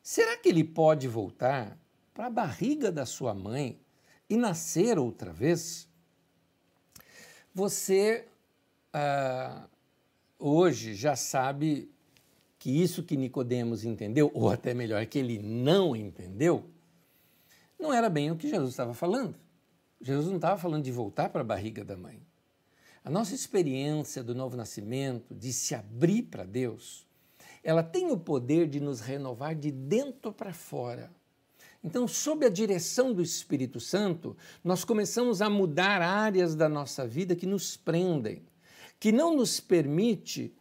Será 0.02 0.36
que 0.36 0.48
ele 0.48 0.64
pode 0.64 1.06
voltar 1.06 1.78
para 2.12 2.26
a 2.26 2.30
barriga 2.30 2.90
da 2.90 3.06
sua 3.06 3.32
mãe 3.32 3.78
e 4.28 4.36
nascer 4.36 4.98
outra 4.98 5.32
vez?" 5.32 5.86
Você 7.54 8.26
ah, 8.92 9.68
hoje 10.36 10.94
já 10.94 11.14
sabe 11.14 11.93
que 12.64 12.70
isso 12.70 13.02
que 13.02 13.14
Nicodemos 13.14 13.84
entendeu, 13.84 14.30
ou 14.32 14.48
até 14.48 14.72
melhor, 14.72 15.04
que 15.04 15.18
ele 15.18 15.38
não 15.38 15.94
entendeu, 15.94 16.64
não 17.78 17.92
era 17.92 18.08
bem 18.08 18.30
o 18.30 18.36
que 18.36 18.48
Jesus 18.48 18.70
estava 18.70 18.94
falando. 18.94 19.34
Jesus 20.00 20.28
não 20.28 20.36
estava 20.36 20.58
falando 20.58 20.82
de 20.82 20.90
voltar 20.90 21.28
para 21.28 21.42
a 21.42 21.44
barriga 21.44 21.84
da 21.84 21.94
mãe. 21.94 22.22
A 23.04 23.10
nossa 23.10 23.34
experiência 23.34 24.22
do 24.24 24.34
novo 24.34 24.56
nascimento, 24.56 25.34
de 25.34 25.52
se 25.52 25.74
abrir 25.74 26.22
para 26.22 26.42
Deus, 26.42 27.06
ela 27.62 27.82
tem 27.82 28.10
o 28.10 28.16
poder 28.16 28.66
de 28.66 28.80
nos 28.80 28.98
renovar 29.00 29.54
de 29.54 29.70
dentro 29.70 30.32
para 30.32 30.54
fora. 30.54 31.10
Então, 31.84 32.08
sob 32.08 32.46
a 32.46 32.48
direção 32.48 33.12
do 33.12 33.20
Espírito 33.20 33.78
Santo, 33.78 34.34
nós 34.64 34.84
começamos 34.86 35.42
a 35.42 35.50
mudar 35.50 36.00
áreas 36.00 36.54
da 36.54 36.66
nossa 36.66 37.06
vida 37.06 37.36
que 37.36 37.44
nos 37.44 37.76
prendem, 37.76 38.42
que 38.98 39.12
não 39.12 39.36
nos 39.36 39.60
permite 39.60 40.56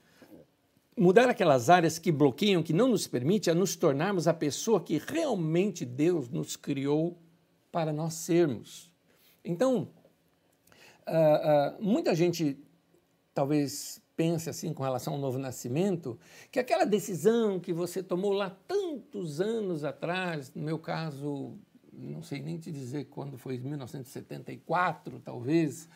mudar 0.98 1.30
aquelas 1.30 1.70
áreas 1.70 1.98
que 1.98 2.12
bloqueiam, 2.12 2.64
que 2.64 2.74
não 2.74 2.88
nos 2.88 3.08
permite 3.08 3.50
a 3.50 3.56
nos 3.56 3.76
tornarmos 3.76 4.28
a 4.28 4.34
pessoa 4.34 4.82
que 4.82 4.98
realmente 4.98 5.86
Deus 5.86 6.30
nos 6.30 6.56
criou 6.56 7.18
para 7.72 7.92
nós 7.92 8.14
sermos. 8.14 8.92
Então, 9.44 9.90
uh, 11.08 11.80
uh, 11.80 11.84
muita 11.84 12.14
gente 12.14 12.58
talvez 13.34 14.02
pense 14.16 14.50
assim 14.50 14.74
com 14.74 14.84
relação 14.84 15.14
ao 15.14 15.20
novo 15.20 15.40
nascimento, 15.40 16.20
que 16.52 16.60
aquela 16.60 16.86
decisão 16.86 17.60
que 17.60 17.74
você 17.74 18.04
tomou 18.04 18.32
lá 18.32 18.50
tantos 18.68 19.42
anos 19.42 19.84
atrás, 19.84 20.54
no 20.54 20.62
meu 20.62 20.78
caso, 20.78 21.58
não 21.92 22.22
sei 22.22 22.42
nem 22.42 22.58
te 22.60 22.72
dizer 22.72 23.06
quando 23.06 23.38
foi, 23.38 23.58
1974 23.58 25.20
talvez, 25.20 25.90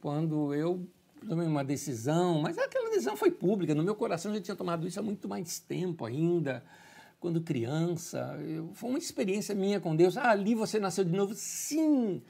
quando 0.00 0.54
eu 0.54 0.86
tomei 1.26 1.46
uma 1.46 1.64
decisão, 1.64 2.40
mas 2.40 2.58
aquela 2.58 2.88
decisão 2.90 3.16
foi 3.16 3.30
pública, 3.30 3.74
no 3.74 3.82
meu 3.82 3.94
coração 3.94 4.30
eu 4.30 4.36
já 4.36 4.42
tinha 4.42 4.56
tomado 4.56 4.86
isso 4.86 4.98
há 4.98 5.02
muito 5.02 5.28
mais 5.28 5.58
tempo 5.58 6.04
ainda, 6.04 6.64
quando 7.20 7.40
criança, 7.40 8.36
eu, 8.46 8.70
foi 8.74 8.90
uma 8.90 8.98
experiência 8.98 9.54
minha 9.54 9.80
com 9.80 9.94
Deus, 9.94 10.16
ah, 10.16 10.30
ali 10.30 10.54
você 10.54 10.78
nasceu 10.78 11.04
de 11.04 11.12
novo, 11.12 11.34
sim, 11.34 12.22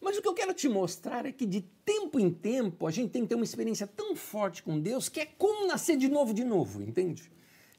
mas 0.00 0.16
o 0.16 0.22
que 0.22 0.28
eu 0.28 0.34
quero 0.34 0.54
te 0.54 0.68
mostrar 0.68 1.26
é 1.26 1.32
que 1.32 1.44
de 1.44 1.62
tempo 1.84 2.20
em 2.20 2.30
tempo 2.30 2.86
a 2.86 2.90
gente 2.90 3.10
tem 3.10 3.22
que 3.22 3.28
ter 3.28 3.34
uma 3.34 3.44
experiência 3.44 3.86
tão 3.86 4.14
forte 4.14 4.62
com 4.62 4.78
Deus 4.78 5.08
que 5.08 5.20
é 5.20 5.26
como 5.26 5.66
nascer 5.66 5.96
de 5.96 6.08
novo, 6.08 6.32
de 6.32 6.44
novo, 6.44 6.82
entende? 6.82 7.30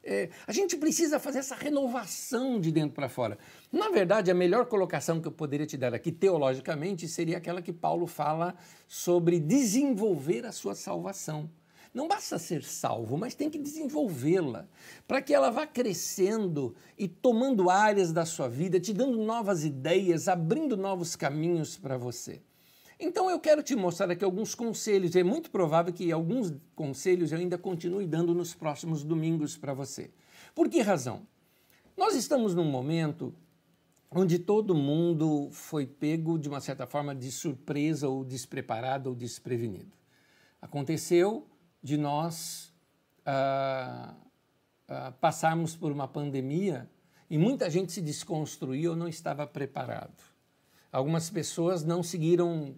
É, 0.03 0.29
a 0.48 0.51
gente 0.51 0.77
precisa 0.77 1.20
fazer 1.20 1.39
essa 1.39 1.56
renovação 1.56 2.60
de 2.60 2.72
dentro 2.72 2.96
para 2.96 3.10
fora. 3.10 3.38
Na 3.72 3.89
verdade, 3.89 4.32
a 4.32 4.34
melhor 4.34 4.65
colocação 4.65 5.22
que 5.22 5.27
eu 5.27 5.32
poderia 5.32 5.65
te 5.65 5.77
dar 5.77 5.94
aqui, 5.94 6.12
teologicamente, 6.12 7.08
seria 7.08 7.38
aquela 7.38 7.62
que 7.62 7.74
Paulo 7.74 8.08
fala 8.08 8.56
sobre 8.88 9.39
desenvolver 9.39 10.46
a 10.46 10.51
sua 10.51 10.74
salvação. 10.74 11.50
Não 11.94 12.08
basta 12.08 12.38
ser 12.38 12.63
salvo, 12.63 13.18
mas 13.18 13.34
tem 13.34 13.50
que 13.50 13.58
desenvolvê-la, 13.58 14.68
para 15.08 15.22
que 15.22 15.34
ela 15.34 15.50
vá 15.50 15.65
crescendo 15.65 16.75
e 16.98 17.08
tomando 17.08 17.70
áreas 17.70 18.13
da 18.13 18.25
sua 18.25 18.48
vida, 18.48 18.79
te 18.79 18.94
dando 18.94 19.18
novas 19.18 19.65
ideias, 19.65 20.27
abrindo 20.27 20.77
novos 20.77 21.15
caminhos 21.15 21.77
para 21.77 21.98
você. 21.98 22.41
Então 23.00 23.29
eu 23.29 23.39
quero 23.39 23.63
te 23.63 23.75
mostrar 23.75 24.12
aqui 24.12 24.25
alguns 24.25 24.53
conselhos. 24.53 25.15
É 25.15 25.24
muito 25.24 25.50
provável 25.50 25.94
que 25.94 26.12
alguns 26.12 26.53
conselhos 26.75 27.32
eu 27.32 27.38
ainda 27.38 27.58
continue 27.58 28.06
dando 28.06 28.34
nos 28.34 28.53
próximos 28.53 29.03
domingos 29.03 29.56
para 29.56 29.74
você. 29.74 30.12
Por 30.53 30.68
que 30.68 30.82
razão? 30.82 31.25
Nós 31.96 32.13
estamos 32.13 32.53
num 32.53 32.65
momento 32.65 33.34
onde 34.12 34.39
todo 34.39 34.75
mundo 34.75 35.50
foi 35.51 35.86
pego 35.86 36.38
de 36.38 36.50
uma 36.50 36.60
certa 36.60 36.86
forma 36.88 37.15
de 37.15 37.32
surpresa 37.32 38.10
ou 38.10 38.25
despreparado 38.25 39.10
ou 39.10 39.15
desprevenido. 39.15 39.94
Aconteceu 40.62 41.48
de 41.82 41.96
nós 41.96 42.74
ah, 43.25 44.13
ah, 44.88 45.13
passarmos 45.22 45.75
por 45.75 45.91
uma 45.91 46.08
pandemia 46.08 46.89
e 47.29 47.38
muita 47.38 47.70
gente 47.70 47.91
se 47.91 48.01
desconstruiu 48.01 48.91
ou 48.91 48.98
não 48.98 49.08
estava 49.08 49.46
preparado. 49.46 50.22
Algumas 50.91 51.29
pessoas 51.29 51.84
não 51.84 52.01
seguiram, 52.01 52.75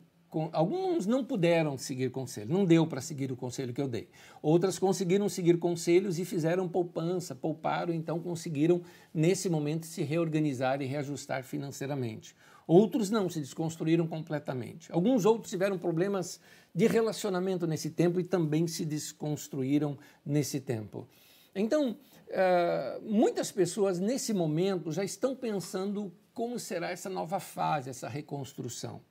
alguns 0.54 1.06
não 1.06 1.24
puderam 1.24 1.78
seguir 1.78 2.10
conselho, 2.10 2.54
não 2.54 2.66
deu 2.66 2.88
para 2.88 3.02
seguir 3.02 3.32
o 3.32 3.36
conselho 3.36 3.74
que 3.74 3.82
eu 3.82 3.88
dei. 3.88 4.08
Outras 4.42 4.80
conseguiram 4.80 5.28
seguir 5.28 5.58
conselhos 5.58 6.18
e 6.20 6.26
fizeram 6.26 6.70
poupança, 6.70 7.36
pouparam, 7.36 7.94
então 7.94 8.20
conseguiram, 8.20 8.82
nesse 9.14 9.50
momento, 9.50 9.86
se 9.86 10.04
reorganizar 10.04 10.82
e 10.82 10.86
reajustar 10.86 11.44
financeiramente. 11.44 12.36
Outros 12.66 13.10
não, 13.10 13.30
se 13.30 13.40
desconstruíram 13.40 14.08
completamente. 14.08 14.92
Alguns 14.92 15.26
outros 15.26 15.50
tiveram 15.50 15.78
problemas 15.78 16.40
de 16.74 16.88
relacionamento 16.88 17.68
nesse 17.68 17.90
tempo 17.90 18.20
e 18.20 18.24
também 18.24 18.68
se 18.68 18.86
desconstruíram 18.86 19.98
nesse 20.26 20.62
tempo. 20.62 21.08
Então, 21.54 21.92
uh, 21.92 23.02
muitas 23.02 23.52
pessoas 23.52 24.00
nesse 24.00 24.34
momento 24.34 24.92
já 24.92 25.04
estão 25.04 25.36
pensando 25.36 26.14
como 26.34 26.58
será 26.58 26.92
essa 26.92 27.10
nova 27.10 27.40
fase, 27.42 27.90
essa 27.90 28.08
reconstrução. 28.08 29.02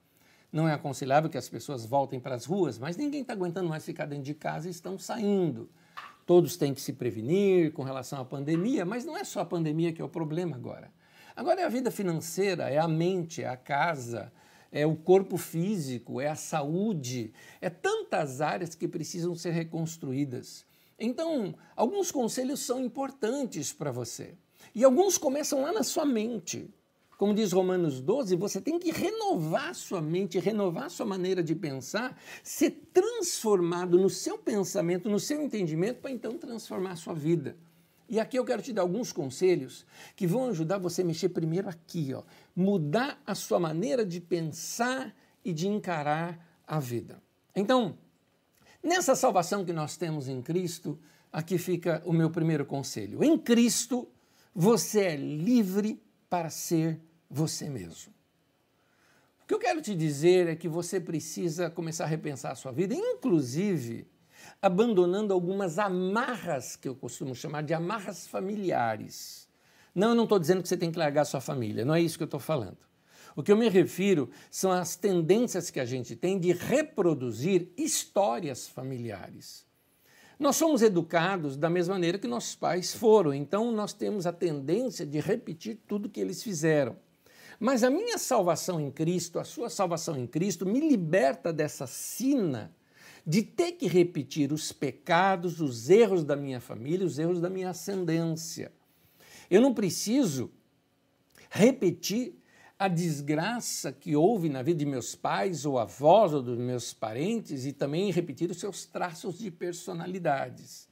Não 0.53 0.69
é 0.69 0.73
aconselhável 0.73 1.31
que 1.31 1.39
as 1.39 1.49
pessoas 1.49 1.85
voltem 1.85 2.19
para 2.19 2.35
as 2.35 2.45
ruas, 2.45 2.79
mas 2.79 2.97
ninguém 2.97 3.23
está 3.23 3.33
aguentando 3.33 3.69
mais 3.69 3.85
ficar 3.85 4.07
dentro 4.07 4.25
de 4.25 4.35
casa 4.35 4.67
e 4.67 4.71
estão 4.71 4.99
saindo. 4.99 5.71
Todos 6.27 6.57
têm 6.57 6.75
que 6.75 6.81
se 6.81 6.93
prevenir 6.93 7.73
com 7.73 7.83
relação 7.83 8.21
à 8.21 8.25
pandemia, 8.25 8.85
mas 8.85 9.05
não 9.05 9.17
é 9.17 9.25
só 9.25 9.41
a 9.41 9.45
pandemia 9.45 9.93
que 9.93 10.03
é 10.03 10.05
o 10.05 10.09
problema 10.09 10.57
agora. 10.57 10.93
Agora 11.37 11.61
é 11.61 11.65
a 11.65 11.69
vida 11.69 11.91
financeira, 11.91 12.69
é 12.69 12.79
a 12.79 12.89
mente, 12.89 13.43
é 13.43 13.49
a 13.49 13.57
casa, 13.57 14.33
é 14.73 14.85
o 14.85 14.97
corpo 14.97 15.37
físico, 15.37 16.21
é 16.21 16.29
a 16.29 16.35
saúde, 16.35 17.33
é 17.61 17.71
tantas 17.71 18.41
áreas 18.41 18.75
que 18.75 18.89
precisam 18.89 19.35
ser 19.35 19.51
reconstruídas. 19.51 20.65
Então, 20.99 21.55
alguns 21.75 22.11
conselhos 22.11 22.61
são 22.61 22.81
importantes 22.81 23.73
para 23.73 23.91
você. 23.91 24.35
E 24.75 24.85
alguns 24.85 25.17
começam 25.17 25.63
lá 25.63 25.73
na 25.73 25.83
sua 25.83 26.05
mente. 26.05 26.69
Como 27.21 27.35
diz 27.35 27.53
Romanos 27.53 28.01
12, 28.01 28.35
você 28.35 28.63
tem 28.63 28.79
que 28.79 28.91
renovar 28.91 29.75
sua 29.75 30.01
mente, 30.01 30.39
renovar 30.39 30.89
sua 30.89 31.05
maneira 31.05 31.43
de 31.43 31.55
pensar, 31.55 32.19
ser 32.43 32.71
transformado 32.95 33.99
no 33.99 34.09
seu 34.09 34.39
pensamento, 34.39 35.07
no 35.07 35.21
seu 35.21 35.43
entendimento, 35.43 36.01
para 36.01 36.11
então 36.11 36.39
transformar 36.39 36.97
sua 36.97 37.13
vida. 37.13 37.59
E 38.09 38.19
aqui 38.19 38.39
eu 38.39 38.45
quero 38.47 38.63
te 38.63 38.73
dar 38.73 38.81
alguns 38.81 39.13
conselhos 39.13 39.85
que 40.17 40.27
vão 40.27 40.49
ajudar 40.49 40.79
você 40.79 41.03
a 41.03 41.05
mexer 41.05 41.29
primeiro 41.29 41.69
aqui, 41.69 42.15
ó, 42.15 42.23
mudar 42.57 43.21
a 43.27 43.35
sua 43.35 43.61
maneira 43.61 44.03
de 44.03 44.19
pensar 44.19 45.15
e 45.45 45.53
de 45.53 45.69
encarar 45.69 46.43
a 46.67 46.81
vida. 46.81 47.23
Então, 47.55 47.99
nessa 48.83 49.15
salvação 49.15 49.63
que 49.63 49.75
nós 49.75 49.95
temos 49.95 50.27
em 50.27 50.41
Cristo, 50.41 50.99
aqui 51.31 51.59
fica 51.59 52.03
o 52.07 52.15
meu 52.15 52.31
primeiro 52.31 52.65
conselho. 52.65 53.23
Em 53.23 53.37
Cristo, 53.37 54.09
você 54.55 55.01
é 55.01 55.17
livre 55.17 56.03
para 56.31 56.49
ser 56.49 56.99
você 57.31 57.69
mesmo. 57.69 58.13
O 59.43 59.47
que 59.47 59.55
eu 59.55 59.59
quero 59.59 59.81
te 59.81 59.95
dizer 59.95 60.49
é 60.49 60.57
que 60.57 60.69
você 60.69 61.01
precisa 61.01 61.71
começar 61.71 62.05
a 62.05 62.09
repensar 62.09 62.53
a 62.53 62.57
sua 62.57 62.73
vida, 62.73 62.95
inclusive 62.95 64.07
abandonando 64.61 65.33
algumas 65.33 65.79
amarras 65.79 66.77
que 66.77 66.89
eu 66.89 66.95
costumo 66.95 67.35
chamar 67.35 67.63
de 67.63 67.75
amarras 67.75 68.27
familiares. 68.27 69.49
Não, 69.95 70.11
eu 70.11 70.15
não 70.15 70.25
estou 70.25 70.39
dizendo 70.39 70.63
que 70.63 70.69
você 70.69 70.77
tem 70.77 70.91
que 70.91 70.99
largar 70.99 71.25
sua 71.25 71.41
família, 71.41 71.85
não 71.85 71.95
é 71.95 72.01
isso 72.01 72.17
que 72.17 72.23
eu 72.23 72.27
estou 72.27 72.41
falando. 72.41 72.79
O 73.37 73.43
que 73.43 73.53
eu 73.53 73.57
me 73.57 73.69
refiro 73.69 74.29
são 74.51 74.73
as 74.73 74.97
tendências 74.97 75.71
que 75.71 75.79
a 75.79 75.85
gente 75.85 76.17
tem 76.17 76.39
de 76.39 76.53
reproduzir 76.53 77.69
histórias 77.77 78.67
familiares. 78.69 79.65
Nós 80.39 80.57
somos 80.57 80.83
educados 80.83 81.57
da 81.57 81.69
mesma 81.69 81.95
maneira 81.95 82.19
que 82.19 82.27
nossos 82.27 82.57
pais 82.57 82.95
foram, 82.95 83.35
então 83.35 83.71
nós 83.71 83.93
temos 83.93 84.27
a 84.27 84.33
tendência 84.33 85.05
de 85.05 85.21
repetir 85.21 85.79
tudo 85.87 86.09
que 86.09 86.21
eles 86.21 86.43
fizeram. 86.43 86.97
Mas 87.61 87.85
a 87.85 87.91
minha 87.91 88.17
salvação 88.17 88.81
em 88.81 88.91
Cristo, 88.91 89.39
a 89.39 89.45
sua 89.45 89.69
salvação 89.69 90.17
em 90.17 90.27
Cristo, 90.27 90.65
me 90.65 90.81
liberta 90.81 91.53
dessa 91.53 91.87
sina 91.87 92.75
de 93.27 93.43
ter 93.43 93.73
que 93.73 93.87
repetir 93.87 94.51
os 94.51 94.73
pecados, 94.73 95.61
os 95.61 95.91
erros 95.91 96.25
da 96.25 96.35
minha 96.35 96.59
família, 96.59 97.07
os 97.07 97.19
erros 97.19 97.39
da 97.39 97.51
minha 97.51 97.69
ascendência. 97.69 98.73
Eu 99.51 99.61
não 99.61 99.75
preciso 99.75 100.51
repetir 101.51 102.35
a 102.79 102.89
desgraça 102.89 103.93
que 103.93 104.17
houve 104.17 104.49
na 104.49 104.63
vida 104.63 104.79
de 104.79 104.87
meus 104.87 105.15
pais 105.15 105.67
ou 105.67 105.79
avós 105.79 106.33
ou 106.33 106.43
dos 106.43 106.57
meus 106.57 106.95
parentes 106.95 107.67
e 107.67 107.75
também 107.75 108.11
repetir 108.11 108.51
os 108.51 108.59
seus 108.59 108.87
traços 108.87 109.39
de 109.39 109.51
personalidades. 109.51 110.90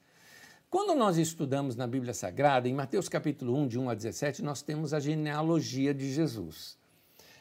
Quando 0.70 0.94
nós 0.94 1.16
estudamos 1.16 1.76
na 1.76 1.86
Bíblia 1.86 2.12
Sagrada, 2.12 2.68
em 2.68 2.74
Mateus 2.74 3.08
capítulo 3.08 3.56
1, 3.56 3.68
de 3.68 3.78
1 3.78 3.88
a 3.88 3.94
17, 3.94 4.42
nós 4.42 4.60
temos 4.60 4.92
a 4.92 5.00
genealogia 5.00 5.94
de 5.94 6.12
Jesus. 6.12 6.76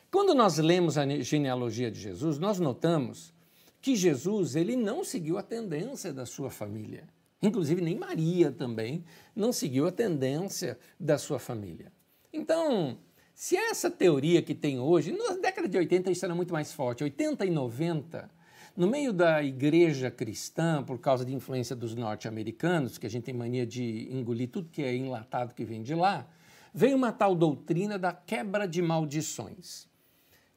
Quando 0.10 0.34
nós 0.34 0.57
lemos 0.60 0.98
a 0.98 1.05
genealogia 1.05 1.91
de 1.91 2.00
Jesus, 2.00 2.39
nós 2.39 2.57
notamos 2.57 3.34
que 3.81 3.98
Jesus 3.98 4.55
ele 4.55 4.77
não 4.77 5.03
seguiu 5.03 5.38
a 5.38 5.43
tendência 5.43 6.13
da 6.13 6.25
sua 6.25 6.50
família. 6.50 7.03
Inclusive, 7.41 7.81
nem 7.81 7.98
Maria 7.98 8.50
também 8.50 9.03
não 9.36 9.51
seguiu 9.51 9.86
a 9.88 9.91
tendência 9.91 10.79
da 10.98 11.17
sua 11.17 11.38
família. 11.38 11.91
Então, 12.31 12.98
se 13.36 13.57
essa 13.57 13.91
teoria 13.91 14.41
que 14.41 14.55
tem 14.55 14.79
hoje, 14.79 15.12
na 15.12 15.36
década 15.36 15.67
de 15.67 15.77
80 15.77 16.10
isso 16.12 16.24
era 16.24 16.34
muito 16.34 16.53
mais 16.53 16.72
forte, 16.72 17.03
80 17.03 17.46
e 17.46 17.50
90, 17.50 18.37
No 18.77 18.86
meio 18.86 19.12
da 19.12 19.41
igreja 19.41 20.12
cristã, 20.12 20.84
por 20.84 21.00
causa 21.00 21.25
de 21.25 21.34
influência 21.34 21.75
dos 21.75 21.96
norte-americanos, 21.96 23.00
que 23.00 23.07
a 23.07 23.10
gente 23.10 23.24
tem 23.24 23.34
mania 23.34 23.65
de 23.65 24.07
engolir 24.12 24.50
tudo 24.50 24.69
que 24.69 24.84
é 24.84 24.96
enlatado 24.96 25.55
que 25.55 25.65
vem 25.65 25.81
de 25.81 25.96
lá, 25.96 26.27
veio 26.72 26.96
uma 26.96 27.12
tal 27.12 27.34
doutrina 27.34 27.98
da 27.98 28.13
quebra 28.13 28.67
de 28.67 28.79
maldições. 28.79 29.88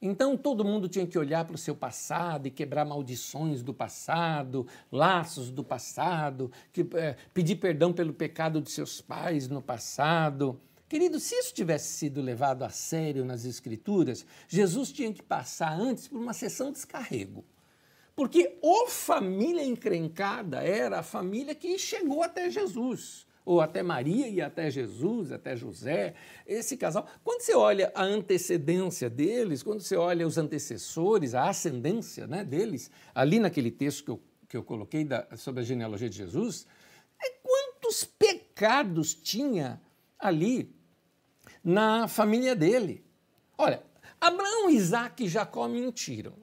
Então 0.03 0.37
todo 0.37 0.67
mundo 0.67 0.87
tinha 0.87 1.07
que 1.07 1.19
olhar 1.19 1.47
para 1.47 1.55
o 1.55 1.59
seu 1.59 1.75
passado 1.75 2.47
e 2.47 2.51
quebrar 2.51 2.85
maldições 2.85 3.63
do 3.63 3.73
passado, 3.73 4.67
laços 4.93 5.51
do 5.51 5.65
passado, 5.65 6.53
que, 6.75 6.87
é, 6.97 7.17
pedir 7.33 7.57
perdão 7.57 7.91
pelo 7.91 8.13
pecado 8.13 8.61
de 8.61 8.71
seus 8.71 9.01
pais 9.01 9.49
no 9.49 9.63
passado. 9.63 10.61
Querido, 10.91 11.19
se 11.19 11.35
isso 11.37 11.55
tivesse 11.55 11.95
sido 11.95 12.21
levado 12.21 12.65
a 12.65 12.69
sério 12.69 13.25
nas 13.25 13.47
Escrituras, 13.47 14.27
Jesus 14.47 14.93
tinha 14.93 15.11
que 15.11 15.23
passar 15.23 15.73
antes 15.73 16.07
por 16.07 16.21
uma 16.21 16.35
sessão 16.35 16.67
de 16.67 16.75
descarrego. 16.75 17.43
Porque 18.15 18.59
o 18.61 18.87
família 18.87 19.65
encrencada 19.65 20.63
era 20.63 20.99
a 20.99 21.03
família 21.03 21.55
que 21.55 21.79
chegou 21.79 22.23
até 22.23 22.51
Jesus, 22.51 23.27
ou 23.45 23.61
até 23.61 23.83
Maria 23.83 24.29
e 24.29 24.41
até 24.41 24.71
Jesus, 24.71 25.33
até 25.33 25.57
José, 25.57 26.15
esse 26.47 26.77
casal. 26.77 27.07
Quando 27.25 27.43
você 27.43 27.55
olha 27.55 27.91
a 27.95 28.03
antecedência 28.03 29.09
deles, 29.09 29.63
quando 29.63 29.81
você 29.81 29.97
olha 29.97 30.27
os 30.27 30.37
antecessores, 30.37 31.35
a 31.35 31.49
ascendência 31.49 32.27
né, 32.27 32.45
deles, 32.45 32.91
ali 33.15 33.39
naquele 33.39 33.71
texto 33.71 34.05
que 34.05 34.11
eu, 34.11 34.21
que 34.49 34.57
eu 34.57 34.63
coloquei 34.63 35.05
da, 35.05 35.27
sobre 35.37 35.63
a 35.63 35.65
genealogia 35.65 36.09
de 36.09 36.17
Jesus, 36.17 36.67
é 37.23 37.31
quantos 37.43 38.05
pecados 38.05 39.15
tinha 39.15 39.81
ali 40.19 40.75
na 41.65 42.09
família 42.09 42.55
dele. 42.55 43.05
Olha, 43.57 43.83
Abraão, 44.21 44.69
Isaac 44.71 45.25
e 45.25 45.29
Jacó 45.29 45.67
mentiram. 45.67 46.35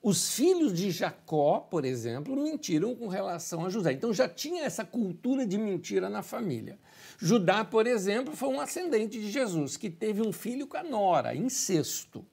Os 0.00 0.34
filhos 0.34 0.72
de 0.72 0.92
Jacó, 0.92 1.58
por 1.58 1.84
exemplo, 1.84 2.36
mentiram 2.36 2.94
com 2.94 3.08
relação 3.08 3.66
a 3.66 3.68
José. 3.68 3.92
Então 3.92 4.14
já 4.14 4.28
tinha 4.28 4.64
essa 4.64 4.84
cultura 4.84 5.44
de 5.44 5.58
mentira 5.58 6.08
na 6.08 6.22
família. 6.22 6.78
Judá, 7.18 7.64
por 7.64 7.86
exemplo, 7.86 8.36
foi 8.36 8.48
um 8.48 8.60
ascendente 8.60 9.20
de 9.20 9.28
Jesus, 9.30 9.76
que 9.76 9.90
teve 9.90 10.22
um 10.22 10.32
filho 10.32 10.68
com 10.68 10.76
a 10.76 10.84
nora, 10.84 11.34
incesto. 11.34 12.24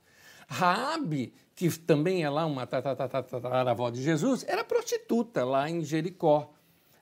Raabe, 0.48 1.34
que 1.56 1.70
também 1.80 2.24
é 2.24 2.30
lá 2.30 2.46
uma 2.46 2.68
tataravó 2.68 3.90
de 3.90 4.04
Jesus, 4.04 4.46
era 4.48 4.64
prostituta 4.64 5.44
lá 5.44 5.68
em 5.68 5.84
Jericó. 5.84 6.54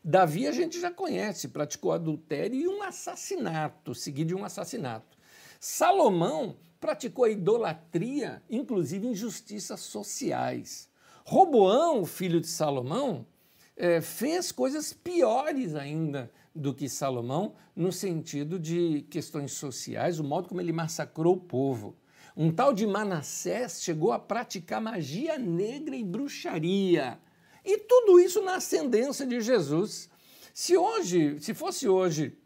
Davi 0.01 0.47
a 0.47 0.51
gente 0.51 0.79
já 0.79 0.91
conhece, 0.91 1.49
praticou 1.49 1.91
adultério 1.91 2.55
e 2.55 2.67
um 2.67 2.81
assassinato, 2.83 3.93
seguido 3.93 4.29
de 4.29 4.35
um 4.35 4.45
assassinato. 4.45 5.17
Salomão 5.59 6.57
praticou 6.83 7.23
a 7.23 7.29
idolatria, 7.29 8.43
inclusive 8.49 9.07
injustiças 9.07 9.79
sociais. 9.79 10.89
Roboão, 11.23 12.05
filho 12.05 12.41
de 12.41 12.47
Salomão, 12.47 13.25
é, 13.77 14.01
fez 14.01 14.51
coisas 14.51 14.91
piores 14.91 15.75
ainda 15.75 16.29
do 16.53 16.73
que 16.73 16.89
Salomão, 16.89 17.55
no 17.73 17.89
sentido 17.89 18.59
de 18.59 19.05
questões 19.09 19.53
sociais, 19.53 20.19
o 20.19 20.25
modo 20.25 20.49
como 20.49 20.59
ele 20.59 20.73
massacrou 20.73 21.35
o 21.35 21.39
povo. 21.39 21.95
Um 22.35 22.51
tal 22.51 22.73
de 22.73 22.85
Manassés 22.85 23.81
chegou 23.81 24.11
a 24.11 24.19
praticar 24.19 24.81
magia 24.81 25.39
negra 25.39 25.95
e 25.95 26.03
bruxaria. 26.03 27.17
E 27.63 27.77
tudo 27.77 28.19
isso 28.19 28.43
na 28.43 28.55
ascendência 28.55 29.25
de 29.25 29.39
Jesus. 29.39 30.09
Se 30.53 30.75
hoje, 30.75 31.39
se 31.39 31.53
fosse 31.53 31.87
hoje 31.87 32.37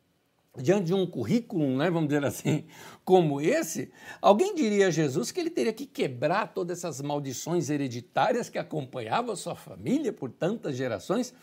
diante 0.61 0.85
de 0.85 0.93
um 0.93 1.05
currículo, 1.05 1.75
né, 1.75 1.89
vamos 1.89 2.09
dizer 2.09 2.25
assim, 2.25 2.65
como 3.07 3.39
esse, 3.39 3.89
alguém 4.21 4.53
diria 4.53 4.87
a 4.87 4.91
Jesus 4.91 5.31
que 5.31 5.39
ele 5.39 5.49
teria 5.49 5.71
que 5.71 5.85
quebrar 5.85 6.53
todas 6.53 6.79
essas 6.79 7.01
maldições 7.01 7.69
hereditárias 7.69 8.49
que 8.49 8.57
acompanhavam 8.57 9.33
sua 9.33 9.55
família 9.55 10.11
por 10.11 10.29
tantas 10.29 10.75
gerações. 10.75 11.33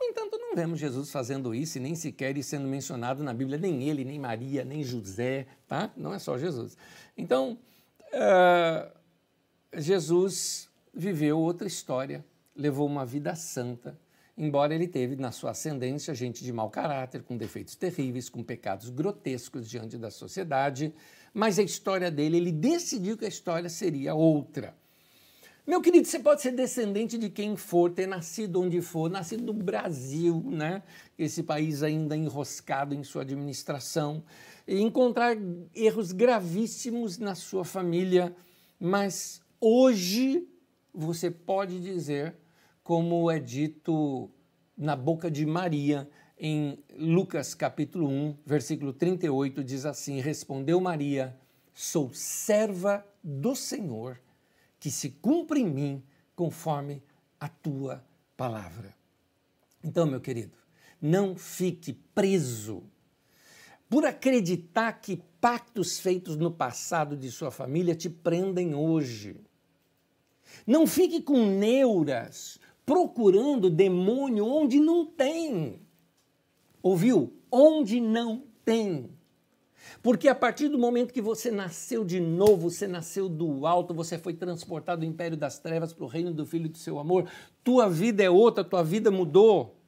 No 0.00 0.06
entanto, 0.06 0.38
não 0.38 0.56
vemos 0.56 0.80
Jesus 0.80 1.12
fazendo 1.12 1.54
isso 1.54 1.76
e 1.76 1.82
nem 1.82 1.94
sequer 1.94 2.42
sendo 2.42 2.66
mencionado 2.66 3.22
na 3.22 3.34
Bíblia, 3.34 3.58
nem 3.58 3.86
ele, 3.86 4.06
nem 4.06 4.18
Maria, 4.18 4.64
nem 4.64 4.82
José, 4.82 5.46
tá? 5.68 5.92
Não 5.98 6.14
é 6.14 6.18
só 6.18 6.38
Jesus. 6.38 6.78
Então, 7.14 7.58
uh, 8.14 8.90
Jesus 9.78 10.70
viveu 10.94 11.38
outra 11.38 11.66
história, 11.66 12.24
levou 12.56 12.86
uma 12.86 13.04
vida 13.04 13.34
santa, 13.34 14.00
embora 14.36 14.74
ele 14.74 14.88
teve 14.88 15.16
na 15.16 15.30
sua 15.30 15.50
ascendência 15.50 16.14
gente 16.14 16.42
de 16.42 16.52
mau 16.52 16.70
caráter, 16.70 17.22
com 17.22 17.36
defeitos 17.36 17.74
terríveis, 17.76 18.28
com 18.28 18.42
pecados 18.42 18.88
grotescos 18.88 19.68
diante 19.68 19.98
da 19.98 20.10
sociedade, 20.10 20.94
mas 21.34 21.58
a 21.58 21.62
história 21.62 22.10
dele, 22.10 22.36
ele 22.36 22.52
decidiu 22.52 23.16
que 23.16 23.24
a 23.24 23.28
história 23.28 23.68
seria 23.68 24.14
outra. 24.14 24.74
Meu 25.64 25.80
querido, 25.80 26.08
você 26.08 26.18
pode 26.18 26.42
ser 26.42 26.50
descendente 26.50 27.16
de 27.16 27.30
quem 27.30 27.54
for, 27.54 27.88
ter 27.92 28.08
nascido 28.08 28.60
onde 28.60 28.80
for, 28.80 29.08
nascido 29.08 29.44
no 29.44 29.52
Brasil, 29.52 30.42
né? 30.46 30.82
Esse 31.16 31.40
país 31.44 31.84
ainda 31.84 32.16
enroscado 32.16 32.96
em 32.96 33.04
sua 33.04 33.22
administração, 33.22 34.24
e 34.66 34.80
encontrar 34.80 35.36
erros 35.74 36.10
gravíssimos 36.10 37.16
na 37.18 37.36
sua 37.36 37.64
família, 37.64 38.34
mas 38.78 39.40
hoje 39.60 40.48
você 40.92 41.30
pode 41.30 41.80
dizer 41.80 42.34
como 42.82 43.30
é 43.30 43.38
dito 43.38 44.30
na 44.76 44.96
boca 44.96 45.30
de 45.30 45.46
Maria 45.46 46.08
em 46.36 46.82
Lucas 46.96 47.54
capítulo 47.54 48.08
1, 48.08 48.38
versículo 48.44 48.92
38, 48.92 49.62
diz 49.62 49.86
assim: 49.86 50.20
Respondeu 50.20 50.80
Maria: 50.80 51.38
Sou 51.72 52.12
serva 52.12 53.06
do 53.22 53.54
Senhor, 53.54 54.20
que 54.80 54.90
se 54.90 55.10
cumpre 55.10 55.60
em 55.60 55.68
mim 55.68 56.02
conforme 56.34 57.02
a 57.38 57.48
tua 57.48 58.04
palavra. 58.36 58.94
Então, 59.84 60.06
meu 60.06 60.20
querido, 60.20 60.56
não 61.00 61.36
fique 61.36 61.92
preso 61.92 62.82
por 63.88 64.04
acreditar 64.04 64.92
que 64.94 65.22
pactos 65.40 66.00
feitos 66.00 66.36
no 66.36 66.50
passado 66.50 67.16
de 67.16 67.30
sua 67.30 67.50
família 67.50 67.94
te 67.94 68.08
prendem 68.08 68.74
hoje. 68.74 69.36
Não 70.66 70.86
fique 70.86 71.20
com 71.20 71.46
neuras 71.46 72.58
procurando 72.92 73.70
demônio 73.70 74.44
onde 74.44 74.78
não 74.78 75.06
tem. 75.06 75.80
Ouviu? 76.82 77.32
Onde 77.50 77.98
não 77.98 78.42
tem. 78.66 79.08
Porque 80.02 80.28
a 80.28 80.34
partir 80.34 80.68
do 80.68 80.78
momento 80.78 81.10
que 81.10 81.22
você 81.22 81.50
nasceu 81.50 82.04
de 82.04 82.20
novo, 82.20 82.68
você 82.70 82.86
nasceu 82.86 83.30
do 83.30 83.66
alto, 83.66 83.94
você 83.94 84.18
foi 84.18 84.34
transportado 84.34 85.00
do 85.00 85.06
império 85.06 85.38
das 85.38 85.58
trevas 85.58 85.94
para 85.94 86.04
o 86.04 86.06
reino 86.06 86.34
do 86.34 86.44
Filho 86.44 86.68
do 86.68 86.76
seu 86.76 86.98
amor, 86.98 87.30
tua 87.64 87.88
vida 87.88 88.22
é 88.22 88.28
outra, 88.28 88.62
tua 88.62 88.84
vida 88.84 89.10
mudou. 89.10 89.81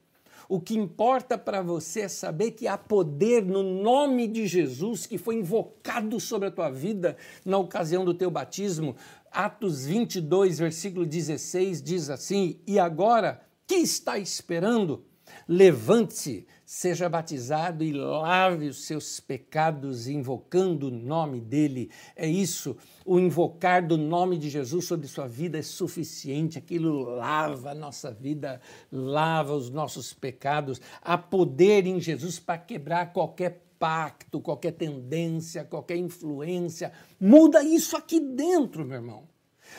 O 0.48 0.60
que 0.60 0.76
importa 0.76 1.38
para 1.38 1.62
você 1.62 2.02
é 2.02 2.08
saber 2.08 2.52
que 2.52 2.66
há 2.66 2.76
poder 2.76 3.44
no 3.44 3.62
nome 3.62 4.28
de 4.28 4.46
Jesus 4.46 5.06
que 5.06 5.18
foi 5.18 5.36
invocado 5.36 6.20
sobre 6.20 6.48
a 6.48 6.50
tua 6.50 6.70
vida 6.70 7.16
na 7.44 7.58
ocasião 7.58 8.04
do 8.04 8.14
teu 8.14 8.30
batismo. 8.30 8.96
Atos 9.30 9.84
22, 9.84 10.58
versículo 10.58 11.06
16 11.06 11.82
diz 11.82 12.10
assim: 12.10 12.60
E 12.66 12.78
agora, 12.78 13.40
que 13.66 13.76
está 13.76 14.18
esperando? 14.18 15.04
Levante-se, 15.46 16.46
seja 16.64 17.08
batizado 17.08 17.84
e 17.84 17.92
lave 17.92 18.68
os 18.68 18.84
seus 18.84 19.20
pecados, 19.20 20.08
invocando 20.08 20.88
o 20.88 20.90
nome 20.90 21.40
dele. 21.40 21.90
É 22.16 22.26
isso, 22.26 22.76
o 23.04 23.18
invocar 23.20 23.86
do 23.86 23.98
nome 23.98 24.38
de 24.38 24.48
Jesus 24.48 24.86
sobre 24.86 25.06
sua 25.06 25.26
vida 25.26 25.58
é 25.58 25.62
suficiente. 25.62 26.58
Aquilo 26.58 27.02
lava 27.16 27.70
a 27.70 27.74
nossa 27.74 28.10
vida, 28.10 28.60
lava 28.90 29.54
os 29.54 29.70
nossos 29.70 30.14
pecados. 30.14 30.80
Há 31.02 31.18
poder 31.18 31.86
em 31.86 32.00
Jesus 32.00 32.38
para 32.38 32.58
quebrar 32.58 33.12
qualquer 33.12 33.62
pacto, 33.78 34.40
qualquer 34.40 34.72
tendência, 34.72 35.64
qualquer 35.64 35.96
influência. 35.96 36.92
Muda 37.20 37.62
isso 37.62 37.96
aqui 37.96 38.18
dentro, 38.18 38.84
meu 38.84 38.96
irmão. 38.96 39.33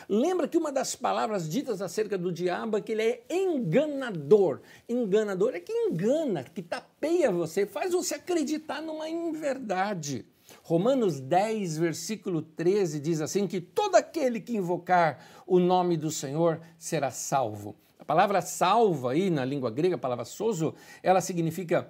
Lembra 0.08 0.47
que 0.47 0.58
uma 0.58 0.71
das 0.71 0.95
palavras 0.95 1.49
ditas 1.49 1.81
acerca 1.81 2.17
do 2.17 2.31
diabo 2.31 2.77
é 2.77 2.81
que 2.81 2.91
ele 2.91 3.01
é 3.03 3.25
enganador. 3.29 4.62
Enganador 4.88 5.55
é 5.55 5.60
que 5.60 5.71
engana, 5.71 6.43
que 6.43 6.62
tapeia 6.62 7.31
você, 7.31 7.65
faz 7.65 7.93
você 7.93 8.15
acreditar 8.15 8.81
numa 8.81 9.10
inverdade. 9.10 10.25
Romanos 10.63 11.19
10, 11.19 11.77
versículo 11.77 12.41
13 12.41 12.99
diz 12.99 13.21
assim: 13.21 13.47
que 13.47 13.60
todo 13.62 13.95
aquele 13.95 14.39
que 14.39 14.55
invocar 14.55 15.19
o 15.45 15.60
nome 15.60 15.97
do 15.97 16.12
Senhor 16.12 16.62
será 16.77 17.12
salvo. 17.12 17.75
A 17.99 18.05
palavra 18.05 18.41
salva 18.41 19.13
aí 19.13 19.29
na 19.29 19.43
língua 19.43 19.71
grega, 19.71 19.95
a 19.95 19.99
palavra 19.99 20.25
sozo, 20.25 20.75
ela 21.01 21.21
significa 21.21 21.89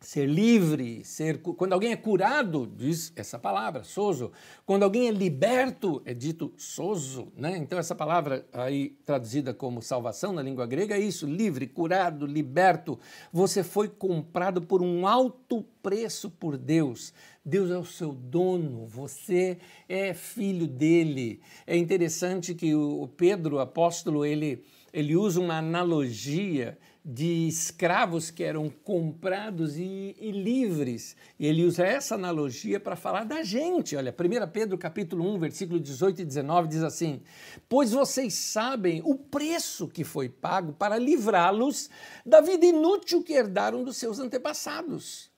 ser 0.00 0.26
livre, 0.26 1.04
ser 1.04 1.38
quando 1.38 1.72
alguém 1.72 1.90
é 1.90 1.96
curado, 1.96 2.70
diz 2.76 3.12
essa 3.16 3.38
palavra, 3.38 3.82
sozo. 3.82 4.30
Quando 4.64 4.84
alguém 4.84 5.08
é 5.08 5.10
liberto, 5.10 6.00
é 6.04 6.14
dito 6.14 6.52
sozo, 6.56 7.32
né? 7.36 7.56
Então 7.56 7.78
essa 7.78 7.94
palavra 7.94 8.46
aí 8.52 8.90
traduzida 9.04 9.52
como 9.52 9.82
salvação 9.82 10.32
na 10.32 10.42
língua 10.42 10.66
grega 10.66 10.96
é 10.96 11.00
isso, 11.00 11.26
livre, 11.26 11.66
curado, 11.66 12.26
liberto. 12.26 12.98
Você 13.32 13.64
foi 13.64 13.88
comprado 13.88 14.62
por 14.62 14.82
um 14.82 15.06
alto 15.06 15.64
preço 15.82 16.30
por 16.30 16.56
Deus. 16.56 17.12
Deus 17.44 17.70
é 17.70 17.78
o 17.78 17.84
seu 17.84 18.12
dono, 18.12 18.86
você 18.86 19.58
é 19.88 20.14
filho 20.14 20.66
dele. 20.66 21.40
É 21.66 21.76
interessante 21.76 22.54
que 22.54 22.74
o 22.74 23.08
Pedro, 23.16 23.56
o 23.56 23.60
apóstolo, 23.60 24.24
ele, 24.24 24.62
ele 24.92 25.16
usa 25.16 25.40
uma 25.40 25.58
analogia 25.58 26.78
de 27.04 27.48
escravos 27.48 28.30
que 28.30 28.44
eram 28.44 28.68
comprados 28.68 29.78
e, 29.78 30.14
e, 30.20 30.30
livres. 30.30 31.16
E 31.38 31.46
ele 31.46 31.64
usa 31.64 31.84
essa 31.84 32.14
analogia 32.14 32.78
para 32.78 32.96
falar 32.96 33.24
da 33.24 33.42
gente. 33.42 33.96
Olha, 33.96 34.12
1 34.12 34.50
Pedro 34.50 34.76
capítulo 34.76 35.26
1, 35.34 35.38
versículo 35.38 35.80
18 35.80 36.20
e 36.20 36.24
19 36.24 36.68
diz 36.68 36.82
assim: 36.82 37.22
"Pois 37.68 37.92
vocês 37.92 38.34
sabem 38.34 39.00
o 39.04 39.14
preço 39.14 39.88
que 39.88 40.04
foi 40.04 40.28
pago 40.28 40.72
para 40.72 40.98
livrá-los 40.98 41.88
da 42.26 42.40
vida 42.40 42.66
inútil 42.66 43.22
que 43.22 43.32
herdaram 43.32 43.82
dos 43.82 43.96
seus 43.96 44.18
antepassados." 44.18 45.30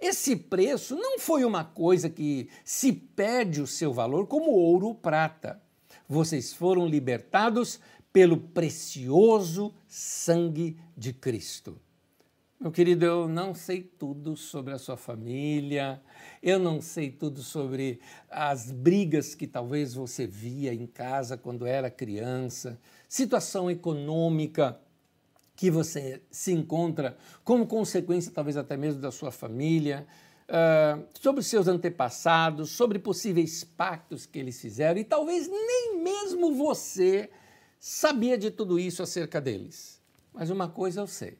Esse 0.00 0.34
preço 0.34 0.96
não 0.96 1.18
foi 1.18 1.44
uma 1.44 1.62
coisa 1.62 2.08
que 2.08 2.48
se 2.64 2.90
perde 2.90 3.60
o 3.60 3.66
seu 3.66 3.92
valor 3.92 4.26
como 4.26 4.50
ouro 4.50 4.86
ou 4.86 4.94
prata. 4.94 5.60
Vocês 6.08 6.52
foram 6.54 6.86
libertados 6.86 7.78
pelo 8.12 8.36
precioso 8.36 9.74
sangue 9.86 10.76
de 10.96 11.12
Cristo. 11.12 11.80
Meu 12.58 12.70
querido, 12.70 13.06
eu 13.06 13.26
não 13.26 13.54
sei 13.54 13.80
tudo 13.80 14.36
sobre 14.36 14.74
a 14.74 14.78
sua 14.78 14.96
família, 14.96 16.02
eu 16.42 16.58
não 16.58 16.78
sei 16.82 17.10
tudo 17.10 17.42
sobre 17.42 18.00
as 18.28 18.70
brigas 18.70 19.34
que 19.34 19.46
talvez 19.46 19.94
você 19.94 20.26
via 20.26 20.74
em 20.74 20.86
casa 20.86 21.38
quando 21.38 21.64
era 21.64 21.90
criança, 21.90 22.78
situação 23.08 23.70
econômica 23.70 24.78
que 25.56 25.70
você 25.70 26.20
se 26.30 26.52
encontra 26.52 27.16
como 27.44 27.66
consequência, 27.66 28.30
talvez 28.30 28.58
até 28.58 28.76
mesmo 28.76 29.00
da 29.00 29.10
sua 29.10 29.30
família, 29.30 30.06
uh, 30.46 31.02
sobre 31.18 31.42
seus 31.42 31.66
antepassados, 31.66 32.72
sobre 32.72 32.98
possíveis 32.98 33.64
pactos 33.64 34.26
que 34.26 34.38
eles 34.38 34.60
fizeram, 34.60 35.00
e 35.00 35.04
talvez 35.04 35.48
nem 35.48 36.02
mesmo 36.02 36.54
você 36.54 37.30
sabia 37.80 38.36
de 38.36 38.50
tudo 38.50 38.78
isso 38.78 39.02
acerca 39.02 39.40
deles. 39.40 40.00
Mas 40.32 40.50
uma 40.50 40.68
coisa 40.68 41.00
eu 41.00 41.06
sei. 41.06 41.38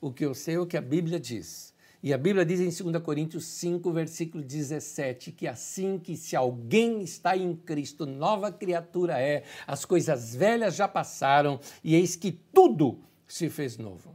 O 0.00 0.10
que 0.10 0.24
eu 0.24 0.34
sei 0.34 0.54
é 0.54 0.58
o 0.58 0.66
que 0.66 0.76
a 0.76 0.80
Bíblia 0.80 1.20
diz. 1.20 1.74
E 2.02 2.12
a 2.12 2.18
Bíblia 2.18 2.44
diz 2.44 2.60
em 2.60 2.90
2 2.90 3.02
Coríntios 3.02 3.46
5, 3.46 3.90
versículo 3.92 4.42
17, 4.42 5.32
que 5.32 5.46
assim 5.46 5.98
que 5.98 6.16
se 6.16 6.36
alguém 6.36 7.02
está 7.02 7.36
em 7.36 7.54
Cristo, 7.56 8.04
nova 8.04 8.52
criatura 8.52 9.18
é, 9.18 9.44
as 9.66 9.84
coisas 9.84 10.34
velhas 10.34 10.74
já 10.74 10.86
passaram 10.86 11.58
e 11.82 11.94
eis 11.94 12.14
que 12.16 12.30
tudo 12.30 13.00
se 13.26 13.48
fez 13.48 13.78
novo. 13.78 14.14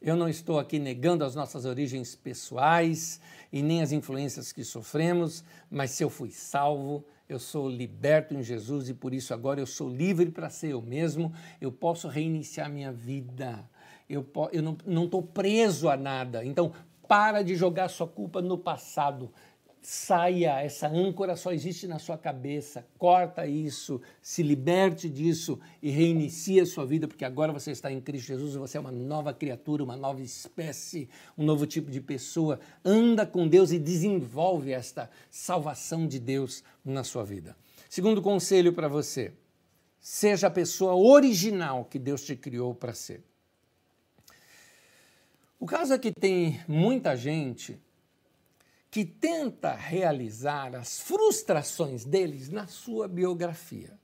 Eu 0.00 0.14
não 0.14 0.28
estou 0.28 0.60
aqui 0.60 0.78
negando 0.78 1.24
as 1.24 1.34
nossas 1.34 1.64
origens 1.64 2.14
pessoais 2.14 3.20
e 3.52 3.62
nem 3.62 3.82
as 3.82 3.90
influências 3.90 4.52
que 4.52 4.62
sofremos, 4.62 5.42
mas 5.70 5.90
se 5.90 6.04
eu 6.04 6.10
fui 6.10 6.30
salvo, 6.30 7.04
eu 7.28 7.38
sou 7.38 7.68
liberto 7.68 8.34
em 8.34 8.42
Jesus 8.42 8.88
e 8.88 8.94
por 8.94 9.14
isso 9.14 9.32
agora 9.32 9.60
eu 9.60 9.66
sou 9.66 9.88
livre 9.88 10.30
para 10.30 10.50
ser 10.50 10.72
eu 10.72 10.82
mesmo, 10.82 11.32
eu 11.60 11.72
posso 11.72 12.08
reiniciar 12.08 12.70
minha 12.70 12.92
vida, 12.92 13.68
eu, 14.08 14.26
eu 14.52 14.62
não 14.84 15.04
estou 15.04 15.22
preso 15.22 15.88
a 15.88 15.96
nada. 15.96 16.44
Então, 16.44 16.72
para 17.08 17.42
de 17.42 17.54
jogar 17.54 17.88
sua 17.88 18.06
culpa 18.06 18.40
no 18.40 18.58
passado 18.58 19.32
saia, 19.86 20.62
essa 20.62 20.88
âncora 20.88 21.36
só 21.36 21.52
existe 21.52 21.86
na 21.86 21.98
sua 21.98 22.16
cabeça, 22.16 22.86
corta 22.96 23.46
isso, 23.46 24.00
se 24.22 24.42
liberte 24.42 25.10
disso 25.10 25.60
e 25.82 25.90
reinicie 25.90 26.58
a 26.58 26.64
sua 26.64 26.86
vida, 26.86 27.06
porque 27.06 27.24
agora 27.24 27.52
você 27.52 27.70
está 27.70 27.92
em 27.92 28.00
Cristo 28.00 28.28
Jesus, 28.28 28.54
você 28.54 28.78
é 28.78 28.80
uma 28.80 28.90
nova 28.90 29.34
criatura, 29.34 29.84
uma 29.84 29.96
nova 29.96 30.22
espécie, 30.22 31.06
um 31.36 31.44
novo 31.44 31.66
tipo 31.66 31.90
de 31.90 32.00
pessoa. 32.00 32.58
Anda 32.82 33.26
com 33.26 33.46
Deus 33.46 33.72
e 33.72 33.78
desenvolve 33.78 34.72
esta 34.72 35.10
salvação 35.30 36.06
de 36.06 36.18
Deus 36.18 36.64
na 36.82 37.04
sua 37.04 37.22
vida. 37.22 37.54
Segundo 37.90 38.22
conselho 38.22 38.72
para 38.72 38.88
você, 38.88 39.34
seja 40.00 40.46
a 40.46 40.50
pessoa 40.50 40.94
original 40.94 41.84
que 41.84 41.98
Deus 41.98 42.24
te 42.24 42.34
criou 42.34 42.74
para 42.74 42.94
ser. 42.94 43.22
O 45.60 45.66
caso 45.66 45.92
é 45.92 45.98
que 45.98 46.10
tem 46.10 46.58
muita 46.66 47.14
gente 47.14 47.78
que 48.94 49.04
tenta 49.04 49.74
realizar 49.74 50.72
as 50.76 51.00
frustrações 51.00 52.04
deles 52.04 52.48
na 52.48 52.68
sua 52.68 53.08
biografia. 53.08 53.98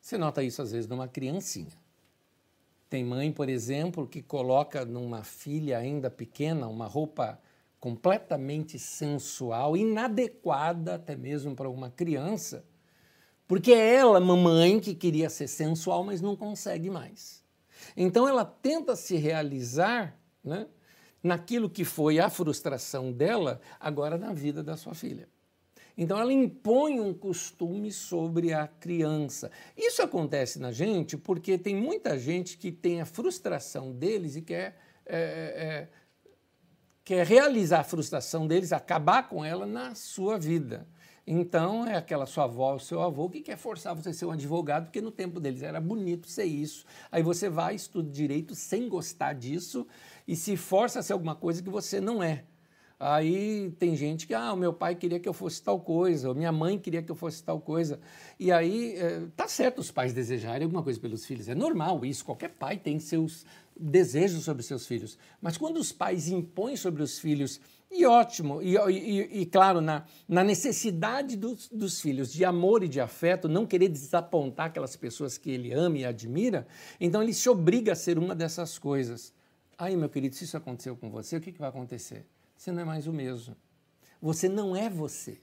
Você 0.00 0.18
nota 0.18 0.42
isso 0.42 0.60
às 0.60 0.72
vezes 0.72 0.88
numa 0.88 1.06
criancinha. 1.06 1.70
Tem 2.90 3.04
mãe, 3.04 3.30
por 3.30 3.48
exemplo, 3.48 4.04
que 4.08 4.20
coloca 4.20 4.84
numa 4.84 5.22
filha 5.22 5.78
ainda 5.78 6.10
pequena 6.10 6.66
uma 6.66 6.88
roupa 6.88 7.40
completamente 7.78 8.80
sensual, 8.80 9.76
inadequada 9.76 10.96
até 10.96 11.14
mesmo 11.14 11.54
para 11.54 11.70
uma 11.70 11.88
criança, 11.88 12.64
porque 13.46 13.72
é 13.72 13.94
ela, 13.94 14.18
mamãe, 14.18 14.80
que 14.80 14.96
queria 14.96 15.30
ser 15.30 15.46
sensual, 15.46 16.02
mas 16.02 16.20
não 16.20 16.34
consegue 16.34 16.90
mais. 16.90 17.44
Então 17.96 18.26
ela 18.26 18.44
tenta 18.44 18.96
se 18.96 19.14
realizar, 19.14 20.18
né? 20.42 20.66
Naquilo 21.24 21.70
que 21.70 21.86
foi 21.86 22.18
a 22.18 22.28
frustração 22.28 23.10
dela, 23.10 23.58
agora 23.80 24.18
na 24.18 24.34
vida 24.34 24.62
da 24.62 24.76
sua 24.76 24.94
filha. 24.94 25.26
Então 25.96 26.18
ela 26.18 26.32
impõe 26.32 27.00
um 27.00 27.14
costume 27.14 27.90
sobre 27.90 28.52
a 28.52 28.68
criança. 28.68 29.50
Isso 29.74 30.02
acontece 30.02 30.58
na 30.58 30.70
gente 30.70 31.16
porque 31.16 31.56
tem 31.56 31.74
muita 31.74 32.18
gente 32.18 32.58
que 32.58 32.70
tem 32.70 33.00
a 33.00 33.06
frustração 33.06 33.90
deles 33.92 34.36
e 34.36 34.42
quer, 34.42 34.76
é, 35.06 35.16
é, 35.16 35.88
quer 37.04 37.24
realizar 37.24 37.80
a 37.80 37.84
frustração 37.84 38.46
deles, 38.46 38.72
acabar 38.72 39.28
com 39.28 39.42
ela 39.42 39.64
na 39.64 39.94
sua 39.94 40.36
vida. 40.36 40.86
Então 41.26 41.86
é 41.86 41.96
aquela 41.96 42.26
sua 42.26 42.44
avó, 42.44 42.74
o 42.74 42.80
seu 42.80 43.00
avô 43.00 43.30
que 43.30 43.40
quer 43.40 43.56
forçar 43.56 43.94
você 43.94 44.10
a 44.10 44.12
ser 44.12 44.26
um 44.26 44.30
advogado, 44.30 44.84
porque 44.86 45.00
no 45.00 45.10
tempo 45.10 45.40
deles 45.40 45.62
era 45.62 45.80
bonito 45.80 46.28
ser 46.28 46.44
isso. 46.44 46.84
Aí 47.10 47.22
você 47.22 47.48
vai, 47.48 47.74
estuda 47.74 48.10
direito 48.10 48.54
sem 48.54 48.88
gostar 48.88 49.32
disso 49.32 49.86
e 50.26 50.36
se 50.36 50.56
força 50.56 51.00
a 51.00 51.02
ser 51.02 51.12
alguma 51.12 51.34
coisa 51.34 51.62
que 51.62 51.70
você 51.70 52.00
não 52.00 52.22
é. 52.22 52.44
Aí 52.98 53.72
tem 53.78 53.96
gente 53.96 54.26
que, 54.26 54.32
ah, 54.32 54.52
o 54.52 54.56
meu 54.56 54.72
pai 54.72 54.94
queria 54.94 55.18
que 55.18 55.28
eu 55.28 55.32
fosse 55.32 55.62
tal 55.62 55.80
coisa, 55.80 56.28
ou 56.28 56.34
minha 56.34 56.52
mãe 56.52 56.78
queria 56.78 57.02
que 57.02 57.10
eu 57.10 57.16
fosse 57.16 57.42
tal 57.42 57.60
coisa. 57.60 58.00
E 58.38 58.52
aí, 58.52 58.94
é, 58.96 59.26
tá 59.36 59.48
certo 59.48 59.80
os 59.80 59.90
pais 59.90 60.12
desejarem 60.12 60.64
alguma 60.64 60.82
coisa 60.82 60.98
pelos 61.00 61.26
filhos, 61.26 61.48
é 61.48 61.54
normal 61.54 62.04
isso, 62.04 62.24
qualquer 62.24 62.50
pai 62.50 62.78
tem 62.78 62.98
seus 62.98 63.44
desejos 63.76 64.44
sobre 64.44 64.62
seus 64.62 64.86
filhos. 64.86 65.18
Mas 65.40 65.56
quando 65.56 65.76
os 65.78 65.92
pais 65.92 66.28
impõem 66.28 66.76
sobre 66.76 67.02
os 67.02 67.18
filhos 67.18 67.60
e 67.90 68.06
ótimo, 68.06 68.62
e, 68.62 68.76
e, 68.76 69.40
e 69.40 69.46
claro, 69.46 69.80
na, 69.80 70.04
na 70.28 70.42
necessidade 70.42 71.36
dos, 71.36 71.68
dos, 71.68 72.00
filhos 72.00 72.32
de 72.32 72.44
amor 72.44 72.82
e 72.82 72.88
de 72.88 73.00
afeto, 73.00 73.48
não 73.48 73.66
querer 73.66 73.88
desapontar 73.88 74.66
aquelas 74.66 74.96
pessoas 74.96 75.36
que 75.36 75.50
ele 75.50 75.72
ama 75.72 75.98
e 75.98 76.04
admira, 76.04 76.66
então 77.00 77.22
ele 77.22 77.34
se 77.34 77.48
obriga 77.48 77.92
a 77.92 77.96
ser 77.96 78.18
uma 78.18 78.34
dessas 78.34 78.78
coisas. 78.78 79.32
Aí, 79.76 79.96
meu 79.96 80.08
querido, 80.08 80.34
se 80.34 80.44
isso 80.44 80.56
aconteceu 80.56 80.96
com 80.96 81.10
você, 81.10 81.36
o 81.36 81.40
que, 81.40 81.52
que 81.52 81.58
vai 81.58 81.68
acontecer? 81.68 82.26
Você 82.56 82.70
não 82.70 82.82
é 82.82 82.84
mais 82.84 83.06
o 83.06 83.12
mesmo. 83.12 83.56
Você 84.20 84.48
não 84.48 84.76
é 84.76 84.88
você. 84.88 85.40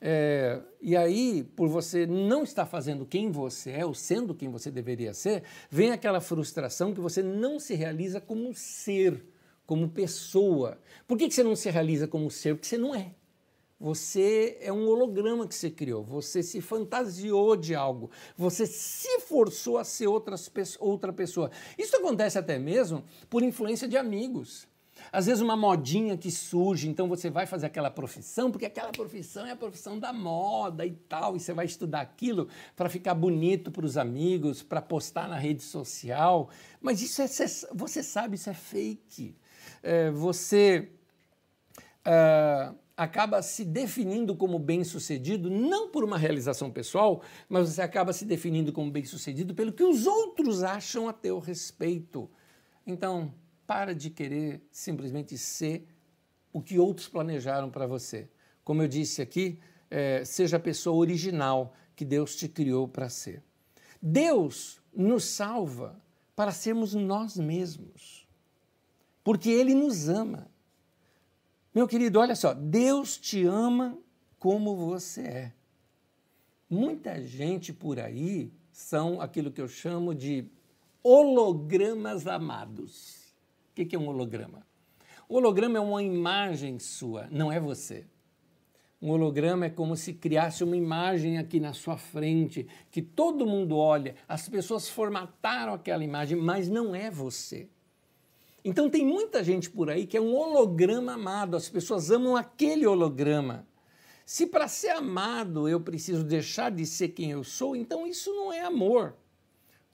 É, 0.00 0.60
e 0.80 0.96
aí, 0.96 1.42
por 1.56 1.68
você 1.68 2.06
não 2.06 2.42
estar 2.42 2.66
fazendo 2.66 3.06
quem 3.06 3.30
você 3.30 3.72
é, 3.72 3.86
ou 3.86 3.94
sendo 3.94 4.34
quem 4.34 4.50
você 4.50 4.70
deveria 4.70 5.14
ser, 5.14 5.42
vem 5.70 5.92
aquela 5.92 6.20
frustração 6.20 6.92
que 6.92 7.00
você 7.00 7.22
não 7.22 7.58
se 7.58 7.74
realiza 7.74 8.20
como 8.20 8.54
ser 8.54 9.24
como 9.66 9.88
pessoa. 9.88 10.78
Por 11.06 11.18
que 11.18 11.30
você 11.30 11.42
não 11.42 11.56
se 11.56 11.70
realiza 11.70 12.06
como 12.06 12.30
ser? 12.30 12.54
Porque 12.54 12.66
você 12.66 12.78
não 12.78 12.94
é. 12.94 13.14
Você 13.78 14.56
é 14.60 14.72
um 14.72 14.86
holograma 14.88 15.46
que 15.46 15.54
você 15.54 15.70
criou, 15.70 16.02
você 16.02 16.42
se 16.42 16.60
fantasiou 16.60 17.56
de 17.56 17.74
algo, 17.74 18.10
você 18.36 18.66
se 18.66 19.20
forçou 19.20 19.78
a 19.78 19.84
ser 19.84 20.06
outras, 20.06 20.50
outra 20.78 21.12
pessoa. 21.12 21.50
Isso 21.76 21.96
acontece 21.96 22.38
até 22.38 22.58
mesmo 22.58 23.04
por 23.28 23.42
influência 23.42 23.88
de 23.88 23.96
amigos. 23.96 24.66
Às 25.12 25.26
vezes 25.26 25.42
uma 25.42 25.56
modinha 25.56 26.16
que 26.16 26.30
surge, 26.30 26.88
então 26.88 27.08
você 27.08 27.28
vai 27.28 27.46
fazer 27.46 27.66
aquela 27.66 27.90
profissão, 27.90 28.50
porque 28.50 28.64
aquela 28.64 28.92
profissão 28.92 29.44
é 29.44 29.50
a 29.50 29.56
profissão 29.56 29.98
da 29.98 30.12
moda 30.12 30.86
e 30.86 30.92
tal, 30.92 31.36
e 31.36 31.40
você 31.40 31.52
vai 31.52 31.66
estudar 31.66 32.00
aquilo 32.00 32.48
para 32.76 32.88
ficar 32.88 33.12
bonito 33.14 33.72
para 33.72 33.84
os 33.84 33.96
amigos, 33.96 34.62
para 34.62 34.80
postar 34.80 35.28
na 35.28 35.36
rede 35.36 35.62
social. 35.62 36.48
Mas 36.80 37.02
isso 37.02 37.20
é, 37.20 37.26
você 37.74 38.02
sabe, 38.02 38.36
isso 38.36 38.48
é 38.48 38.54
fake 38.54 39.36
é, 39.82 40.10
você 40.10 40.88
é, 42.04 42.72
acaba 42.96 43.42
se 43.42 43.64
definindo 43.64 44.36
como 44.36 44.58
bem-sucedido, 44.58 45.50
não 45.50 45.90
por 45.90 46.04
uma 46.04 46.16
realização 46.16 46.70
pessoal, 46.70 47.22
mas 47.48 47.68
você 47.68 47.82
acaba 47.82 48.12
se 48.12 48.24
definindo 48.24 48.72
como 48.72 48.90
bem-sucedido 48.90 49.54
pelo 49.54 49.72
que 49.72 49.82
os 49.82 50.06
outros 50.06 50.62
acham 50.62 51.08
a 51.08 51.12
teu 51.12 51.38
respeito. 51.38 52.30
Então, 52.86 53.34
para 53.66 53.94
de 53.94 54.10
querer 54.10 54.62
simplesmente 54.70 55.36
ser 55.36 55.86
o 56.52 56.62
que 56.62 56.78
outros 56.78 57.08
planejaram 57.08 57.70
para 57.70 57.86
você. 57.86 58.28
Como 58.62 58.82
eu 58.82 58.88
disse 58.88 59.20
aqui, 59.20 59.58
é, 59.90 60.24
seja 60.24 60.56
a 60.56 60.60
pessoa 60.60 60.96
original 60.96 61.74
que 61.96 62.04
Deus 62.04 62.36
te 62.36 62.48
criou 62.48 62.86
para 62.86 63.08
ser. 63.08 63.42
Deus 64.00 64.80
nos 64.94 65.24
salva 65.24 66.00
para 66.36 66.52
sermos 66.52 66.94
nós 66.94 67.36
mesmos 67.36 68.24
porque 69.24 69.48
Ele 69.48 69.74
nos 69.74 70.08
ama. 70.08 70.46
Meu 71.74 71.88
querido, 71.88 72.20
olha 72.20 72.36
só, 72.36 72.54
Deus 72.54 73.18
te 73.18 73.44
ama 73.44 73.98
como 74.38 74.76
você 74.76 75.22
é. 75.22 75.52
Muita 76.70 77.20
gente 77.20 77.72
por 77.72 77.98
aí 77.98 78.52
são 78.70 79.20
aquilo 79.20 79.50
que 79.50 79.60
eu 79.60 79.66
chamo 79.66 80.14
de 80.14 80.46
hologramas 81.02 82.28
amados. 82.28 83.34
O 83.70 83.74
que 83.74 83.96
é 83.96 83.98
um 83.98 84.06
holograma? 84.06 84.64
O 85.28 85.34
holograma 85.34 85.76
é 85.76 85.80
uma 85.80 86.00
imagem 86.00 86.78
sua, 86.78 87.26
não 87.28 87.50
é 87.50 87.58
você. 87.58 88.06
Um 89.02 89.10
holograma 89.10 89.66
é 89.66 89.70
como 89.70 89.96
se 89.96 90.14
criasse 90.14 90.62
uma 90.62 90.76
imagem 90.76 91.38
aqui 91.38 91.58
na 91.58 91.72
sua 91.72 91.96
frente, 91.96 92.68
que 92.92 93.02
todo 93.02 93.46
mundo 93.46 93.76
olha, 93.76 94.14
as 94.28 94.48
pessoas 94.48 94.88
formataram 94.88 95.74
aquela 95.74 96.04
imagem, 96.04 96.38
mas 96.38 96.68
não 96.68 96.94
é 96.94 97.10
você. 97.10 97.68
Então 98.64 98.88
tem 98.88 99.04
muita 99.04 99.44
gente 99.44 99.68
por 99.68 99.90
aí 99.90 100.06
que 100.06 100.16
é 100.16 100.20
um 100.20 100.34
holograma 100.34 101.12
amado, 101.12 101.54
as 101.54 101.68
pessoas 101.68 102.10
amam 102.10 102.34
aquele 102.34 102.86
holograma. 102.86 103.66
Se 104.24 104.46
para 104.46 104.66
ser 104.66 104.88
amado 104.88 105.68
eu 105.68 105.78
preciso 105.80 106.24
deixar 106.24 106.70
de 106.70 106.86
ser 106.86 107.08
quem 107.08 107.30
eu 107.30 107.44
sou, 107.44 107.76
então 107.76 108.06
isso 108.06 108.32
não 108.32 108.50
é 108.50 108.62
amor. 108.62 109.14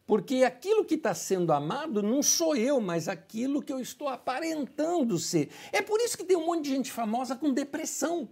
Porque 0.07 0.45
aquilo 0.45 0.85
que 0.85 0.95
está 0.95 1.15
sendo 1.15 1.53
amado 1.53 2.03
não 2.03 2.23
sou 2.23 2.57
eu, 2.57 2.81
mas 2.81 3.09
aquilo 3.09 3.63
que 3.63 3.73
eu 3.73 3.81
estou 3.81 4.09
aparentando 4.09 5.19
ser. 5.19 5.51
É 5.73 5.83
por 5.83 6.01
isso 6.01 6.17
que 6.17 6.25
tem 6.25 6.37
um 6.37 6.47
monte 6.47 6.65
de 6.65 6.71
gente 6.71 6.93
famosa 6.93 7.35
com 7.35 7.53
depressão. 7.53 8.29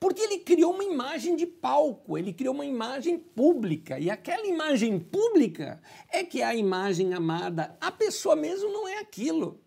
Porque 0.00 0.22
ele 0.22 0.38
criou 0.38 0.72
uma 0.72 0.82
imagem 0.82 1.36
de 1.36 1.46
palco, 1.46 2.16
ele 2.16 2.32
criou 2.32 2.54
uma 2.54 2.64
imagem 2.64 3.18
pública. 3.18 3.98
E 3.98 4.08
aquela 4.08 4.46
imagem 4.46 4.98
pública 4.98 5.78
é 6.10 6.24
que 6.24 6.40
é 6.40 6.44
a 6.46 6.54
imagem 6.54 7.12
amada. 7.12 7.76
A 7.78 7.92
pessoa 7.92 8.34
mesmo 8.34 8.72
não 8.72 8.88
é 8.88 8.98
aquilo. 8.98 9.60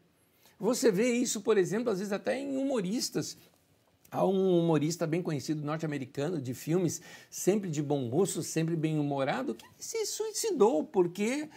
Você 0.60 0.92
vê 0.92 1.14
isso, 1.14 1.42
por 1.42 1.56
exemplo, 1.56 1.92
às 1.92 2.00
vezes 2.00 2.12
até 2.12 2.40
em 2.40 2.58
humoristas. 2.58 3.38
Há 4.10 4.26
um 4.26 4.60
humorista 4.60 5.06
bem 5.06 5.22
conhecido 5.22 5.64
norte-americano 5.64 6.42
de 6.42 6.54
filmes, 6.56 7.00
sempre 7.30 7.70
de 7.70 7.82
bom 7.84 8.02
moço, 8.10 8.42
sempre 8.42 8.76
bem 8.76 8.98
humorado, 8.98 9.54
que 9.54 9.66
se 9.78 10.04
suicidou 10.06 10.84
porque 10.84 11.48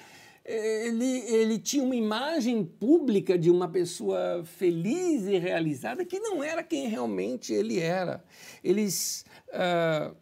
ele, 0.46 1.18
ele 1.26 1.59
tinha 1.59 1.82
uma 1.82 1.96
imagem 1.96 2.64
pública 2.64 3.37
de 3.37 3.50
uma 3.50 3.68
pessoa 3.68 4.44
feliz 4.44 5.24
e 5.24 5.38
realizada 5.38 6.04
que 6.04 6.20
não 6.20 6.42
era 6.42 6.62
quem 6.62 6.88
realmente 6.88 7.52
ele 7.52 7.80
era. 7.80 8.24
Eles. 8.62 9.24
Uh, 9.48 10.14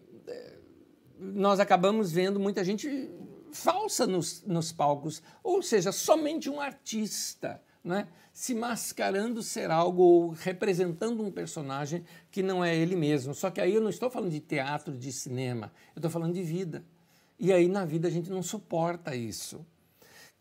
nós 1.18 1.60
acabamos 1.60 2.10
vendo 2.10 2.40
muita 2.40 2.64
gente 2.64 3.10
falsa 3.52 4.06
nos, 4.06 4.42
nos 4.46 4.72
palcos, 4.72 5.22
ou 5.42 5.62
seja, 5.62 5.92
somente 5.92 6.48
um 6.48 6.60
artista. 6.60 7.62
Né, 7.84 8.08
se 8.32 8.54
mascarando 8.54 9.42
ser 9.42 9.70
algo 9.70 10.02
ou 10.02 10.30
representando 10.30 11.22
um 11.22 11.30
personagem 11.30 12.02
que 12.30 12.42
não 12.42 12.64
é 12.64 12.74
ele 12.74 12.96
mesmo. 12.96 13.34
Só 13.34 13.50
que 13.50 13.60
aí 13.60 13.74
eu 13.74 13.80
não 13.82 13.90
estou 13.90 14.08
falando 14.08 14.30
de 14.30 14.40
teatro, 14.40 14.96
de 14.96 15.12
cinema, 15.12 15.70
eu 15.94 15.98
estou 15.98 16.10
falando 16.10 16.32
de 16.32 16.42
vida. 16.42 16.82
E 17.38 17.52
aí 17.52 17.68
na 17.68 17.84
vida 17.84 18.08
a 18.08 18.10
gente 18.10 18.30
não 18.30 18.42
suporta 18.42 19.14
isso 19.14 19.66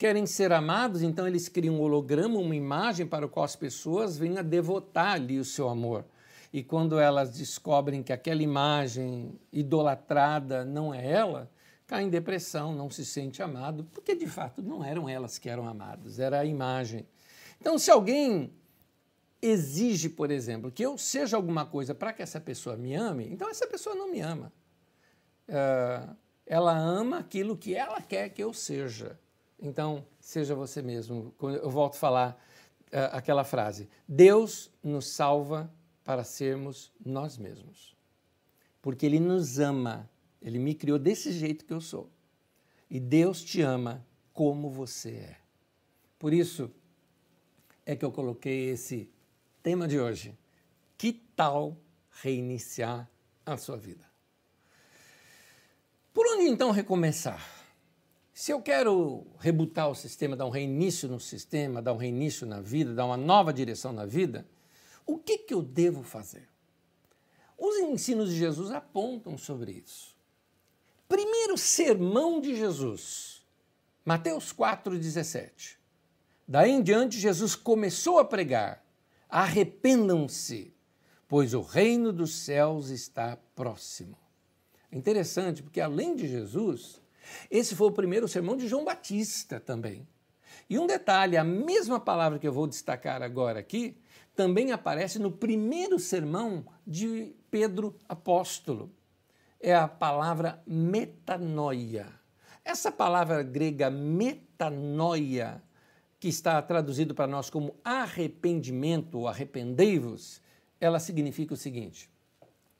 querem 0.03 0.25
ser 0.25 0.51
amados, 0.51 1.01
então 1.01 1.25
eles 1.25 1.47
criam 1.47 1.75
um 1.75 1.79
holograma, 1.79 2.37
uma 2.37 2.53
imagem 2.53 3.07
para 3.07 3.25
o 3.25 3.29
qual 3.29 3.45
as 3.45 3.55
pessoas 3.55 4.17
venham 4.17 4.39
a 4.39 4.41
devotar 4.41 5.13
ali 5.13 5.39
o 5.39 5.45
seu 5.45 5.69
amor. 5.69 6.03
E 6.51 6.61
quando 6.61 6.99
elas 6.99 7.31
descobrem 7.31 8.03
que 8.03 8.11
aquela 8.11 8.43
imagem 8.43 9.39
idolatrada 9.49 10.65
não 10.65 10.93
é 10.93 11.09
ela, 11.09 11.49
cai 11.87 12.03
em 12.03 12.09
depressão, 12.09 12.75
não 12.75 12.89
se 12.89 13.05
sente 13.05 13.41
amado, 13.41 13.85
porque 13.93 14.13
de 14.13 14.27
fato 14.27 14.61
não 14.61 14.83
eram 14.83 15.07
elas 15.07 15.37
que 15.37 15.47
eram 15.47 15.65
amadas, 15.65 16.19
era 16.19 16.41
a 16.41 16.45
imagem. 16.45 17.07
Então, 17.61 17.79
se 17.79 17.89
alguém 17.89 18.51
exige, 19.41 20.09
por 20.09 20.31
exemplo, 20.31 20.69
que 20.69 20.83
eu 20.83 20.97
seja 20.97 21.37
alguma 21.37 21.65
coisa 21.65 21.95
para 21.95 22.11
que 22.11 22.21
essa 22.21 22.41
pessoa 22.41 22.75
me 22.75 22.93
ame, 22.93 23.29
então 23.31 23.49
essa 23.49 23.65
pessoa 23.65 23.95
não 23.95 24.11
me 24.11 24.19
ama. 24.19 24.51
Uh, 25.47 26.13
ela 26.45 26.77
ama 26.77 27.19
aquilo 27.19 27.55
que 27.55 27.73
ela 27.73 28.01
quer 28.01 28.27
que 28.27 28.43
eu 28.43 28.53
seja. 28.53 29.17
Então, 29.63 30.05
seja 30.19 30.53
você 30.53 30.81
mesmo. 30.81 31.33
Eu 31.41 31.69
volto 31.69 31.95
a 31.95 31.97
falar 31.97 32.45
uh, 32.87 33.15
aquela 33.15 33.45
frase: 33.45 33.89
Deus 34.05 34.69
nos 34.83 35.07
salva 35.07 35.73
para 36.03 36.25
sermos 36.25 36.91
nós 37.03 37.37
mesmos. 37.37 37.95
Porque 38.81 39.05
Ele 39.05 39.21
nos 39.21 39.59
ama. 39.59 40.09
Ele 40.41 40.59
me 40.59 40.75
criou 40.75 40.99
desse 40.99 41.31
jeito 41.31 41.63
que 41.63 41.71
eu 41.71 41.79
sou. 41.79 42.11
E 42.89 42.99
Deus 42.99 43.41
te 43.41 43.61
ama 43.61 44.05
como 44.33 44.69
você 44.69 45.11
é. 45.11 45.37
Por 46.19 46.33
isso 46.33 46.69
é 47.85 47.95
que 47.95 48.03
eu 48.03 48.11
coloquei 48.11 48.69
esse 48.69 49.09
tema 49.63 49.87
de 49.87 49.97
hoje. 49.97 50.37
Que 50.97 51.13
tal 51.13 51.77
reiniciar 52.21 53.09
a 53.45 53.55
sua 53.55 53.77
vida? 53.77 54.03
Por 56.13 56.27
onde 56.27 56.43
então 56.43 56.71
recomeçar? 56.71 57.41
Se 58.33 58.51
eu 58.51 58.59
quero 58.59 59.27
rebutar 59.39 59.89
o 59.89 59.95
sistema, 59.95 60.35
dar 60.35 60.47
um 60.47 60.49
reinício 60.49 61.07
no 61.07 61.19
sistema, 61.19 61.83
dar 61.83 61.93
um 61.93 61.97
reinício 61.97 62.47
na 62.47 62.59
vida, 62.59 62.93
dar 62.93 63.05
uma 63.05 63.17
nova 63.17 63.53
direção 63.53 63.93
na 63.93 64.07
vida, 64.07 64.47
o 65.05 65.19
que, 65.19 65.37
que 65.37 65.53
eu 65.53 65.61
devo 65.61 66.01
fazer? 66.01 66.49
Os 67.55 67.75
ensinos 67.77 68.29
de 68.29 68.35
Jesus 68.35 68.71
apontam 68.71 69.37
sobre 69.37 69.71
isso. 69.71 70.15
Primeiro 71.07 71.55
sermão 71.57 72.41
de 72.41 72.55
Jesus, 72.55 73.45
Mateus 74.03 74.51
4,17. 74.51 75.75
Daí 76.47 76.71
em 76.71 76.81
diante, 76.81 77.19
Jesus 77.19 77.55
começou 77.55 78.17
a 78.17 78.25
pregar: 78.25 78.83
arrependam-se, 79.29 80.73
pois 81.27 81.53
o 81.53 81.61
reino 81.61 82.11
dos 82.11 82.33
céus 82.33 82.89
está 82.89 83.37
próximo. 83.55 84.17
É 84.91 84.97
interessante, 84.97 85.61
porque 85.61 85.79
além 85.79 86.15
de 86.15 86.27
Jesus, 86.27 87.02
esse 87.49 87.75
foi 87.75 87.87
o 87.87 87.91
primeiro 87.91 88.27
sermão 88.27 88.55
de 88.55 88.67
João 88.67 88.83
Batista 88.83 89.59
também. 89.59 90.07
E 90.69 90.79
um 90.79 90.87
detalhe: 90.87 91.37
a 91.37 91.43
mesma 91.43 91.99
palavra 91.99 92.39
que 92.39 92.47
eu 92.47 92.53
vou 92.53 92.67
destacar 92.67 93.21
agora 93.21 93.59
aqui 93.59 93.97
também 94.35 94.71
aparece 94.71 95.19
no 95.19 95.31
primeiro 95.31 95.99
sermão 95.99 96.65
de 96.85 97.33
Pedro 97.51 97.95
apóstolo. 98.07 98.91
É 99.59 99.73
a 99.73 99.87
palavra 99.87 100.61
metanoia. 100.65 102.07
Essa 102.65 102.91
palavra 102.91 103.43
grega 103.43 103.89
metanoia, 103.89 105.61
que 106.19 106.27
está 106.27 106.61
traduzido 106.61 107.13
para 107.13 107.27
nós 107.27 107.49
como 107.49 107.75
arrependimento 107.83 109.19
ou 109.19 109.27
arrependei-vos, 109.27 110.41
ela 110.79 110.99
significa 110.99 111.53
o 111.53 111.57
seguinte: 111.57 112.09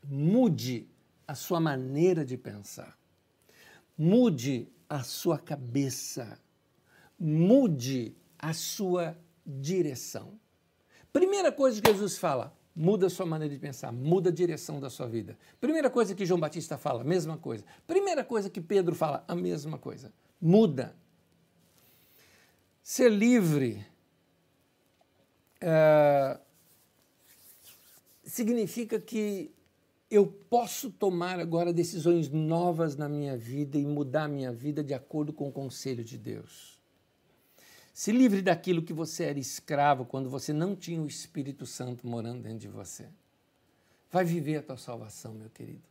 mude 0.03 0.87
a 1.27 1.35
sua 1.35 1.59
maneira 1.59 2.25
de 2.25 2.37
pensar. 2.37 2.97
Mude 3.97 4.67
a 4.89 5.03
sua 5.03 5.37
cabeça, 5.37 6.39
mude 7.19 8.15
a 8.37 8.53
sua 8.53 9.17
direção. 9.45 10.39
Primeira 11.11 11.51
coisa 11.51 11.81
que 11.81 11.91
Jesus 11.91 12.17
fala, 12.17 12.55
muda 12.75 13.07
a 13.07 13.09
sua 13.09 13.25
maneira 13.25 13.53
de 13.53 13.59
pensar, 13.59 13.91
muda 13.91 14.29
a 14.29 14.33
direção 14.33 14.79
da 14.79 14.89
sua 14.89 15.07
vida. 15.07 15.37
Primeira 15.61 15.89
coisa 15.89 16.15
que 16.15 16.25
João 16.25 16.39
Batista 16.39 16.77
fala, 16.77 17.03
mesma 17.03 17.37
coisa. 17.37 17.63
Primeira 17.85 18.23
coisa 18.23 18.49
que 18.49 18.59
Pedro 18.59 18.95
fala, 18.95 19.23
a 19.27 19.35
mesma 19.35 19.77
coisa. 19.77 20.11
Muda. 20.41 20.95
Ser 22.81 23.09
livre 23.09 23.85
é, 25.61 26.39
significa 28.23 28.99
que 28.99 29.53
eu 30.13 30.27
posso 30.27 30.91
tomar 30.91 31.39
agora 31.39 31.73
decisões 31.73 32.29
novas 32.29 32.95
na 32.95 33.09
minha 33.09 33.35
vida 33.35 33.77
e 33.77 33.85
mudar 33.85 34.25
a 34.25 34.27
minha 34.27 34.51
vida 34.51 34.83
de 34.83 34.93
acordo 34.93 35.33
com 35.33 35.47
o 35.47 35.51
conselho 35.51 36.03
de 36.03 36.17
Deus. 36.17 36.79
Se 37.93 38.11
livre 38.11 38.41
daquilo 38.41 38.83
que 38.83 38.93
você 38.93 39.23
era 39.23 39.39
escravo 39.39 40.05
quando 40.05 40.29
você 40.29 40.53
não 40.53 40.75
tinha 40.75 41.01
o 41.01 41.07
Espírito 41.07 41.65
Santo 41.65 42.07
morando 42.07 42.43
dentro 42.43 42.59
de 42.59 42.67
você. 42.67 43.07
Vai 44.11 44.23
viver 44.23 44.57
a 44.57 44.63
tua 44.63 44.77
salvação, 44.77 45.33
meu 45.33 45.49
querido. 45.49 45.83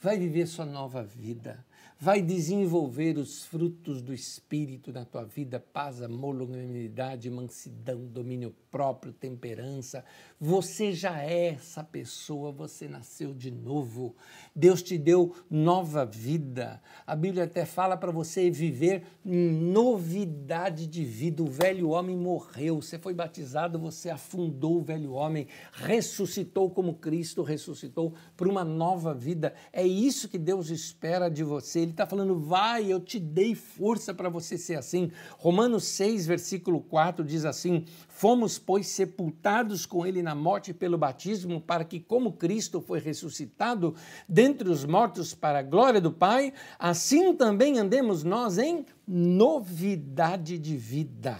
Vai 0.00 0.18
viver 0.18 0.46
sua 0.46 0.64
nova 0.64 1.02
vida 1.02 1.64
vai 1.98 2.20
desenvolver 2.20 3.16
os 3.16 3.44
frutos 3.44 4.02
do 4.02 4.12
Espírito 4.12 4.92
na 4.92 5.04
tua 5.04 5.24
vida: 5.24 5.58
paz, 5.58 6.02
amor, 6.02 6.34
longanimidade, 6.36 7.30
mansidão, 7.30 8.06
domínio 8.06 8.54
próprio, 8.70 9.12
temperança. 9.12 10.04
Você 10.38 10.92
já 10.92 11.22
é 11.22 11.48
essa 11.48 11.82
pessoa, 11.82 12.52
você 12.52 12.86
nasceu 12.86 13.32
de 13.32 13.50
novo. 13.50 14.14
Deus 14.54 14.82
te 14.82 14.98
deu 14.98 15.34
nova 15.48 16.04
vida. 16.04 16.82
A 17.06 17.16
Bíblia 17.16 17.44
até 17.44 17.64
fala 17.64 17.96
para 17.96 18.12
você 18.12 18.50
viver 18.50 19.04
em 19.24 19.50
novidade 19.50 20.86
de 20.86 21.04
vida. 21.04 21.42
O 21.42 21.46
velho 21.46 21.90
homem 21.90 22.16
morreu, 22.16 22.82
você 22.82 22.98
foi 22.98 23.14
batizado, 23.14 23.78
você 23.78 24.10
afundou 24.10 24.78
o 24.78 24.82
velho 24.82 25.12
homem, 25.12 25.46
ressuscitou 25.72 26.70
como 26.70 26.94
Cristo 26.94 27.42
ressuscitou 27.42 28.14
para 28.36 28.48
uma 28.48 28.64
nova 28.64 29.14
vida. 29.14 29.54
É 29.72 29.86
isso 29.86 30.28
que 30.28 30.38
Deus 30.38 30.68
espera 30.68 31.30
de 31.30 31.42
você 31.42 31.75
ser. 31.76 31.80
Ele 31.80 31.90
está 31.90 32.06
falando, 32.06 32.38
vai, 32.38 32.90
eu 32.90 32.98
te 32.98 33.20
dei 33.20 33.54
força 33.54 34.14
para 34.14 34.28
você 34.28 34.56
ser 34.56 34.76
assim. 34.76 35.10
Romanos 35.38 35.84
6, 35.84 36.26
versículo 36.26 36.80
4 36.80 37.24
diz 37.24 37.44
assim: 37.44 37.84
Fomos, 38.08 38.58
pois, 38.58 38.86
sepultados 38.86 39.84
com 39.84 40.06
ele 40.06 40.22
na 40.22 40.34
morte 40.34 40.72
pelo 40.72 40.96
batismo, 40.96 41.60
para 41.60 41.84
que, 41.84 42.00
como 42.00 42.32
Cristo 42.32 42.80
foi 42.80 42.98
ressuscitado 42.98 43.94
dentre 44.28 44.68
os 44.68 44.84
mortos 44.84 45.34
para 45.34 45.58
a 45.58 45.62
glória 45.62 46.00
do 46.00 46.10
Pai, 46.12 46.52
assim 46.78 47.34
também 47.34 47.78
andemos 47.78 48.24
nós 48.24 48.58
em 48.58 48.86
novidade 49.06 50.58
de 50.58 50.76
vida. 50.76 51.38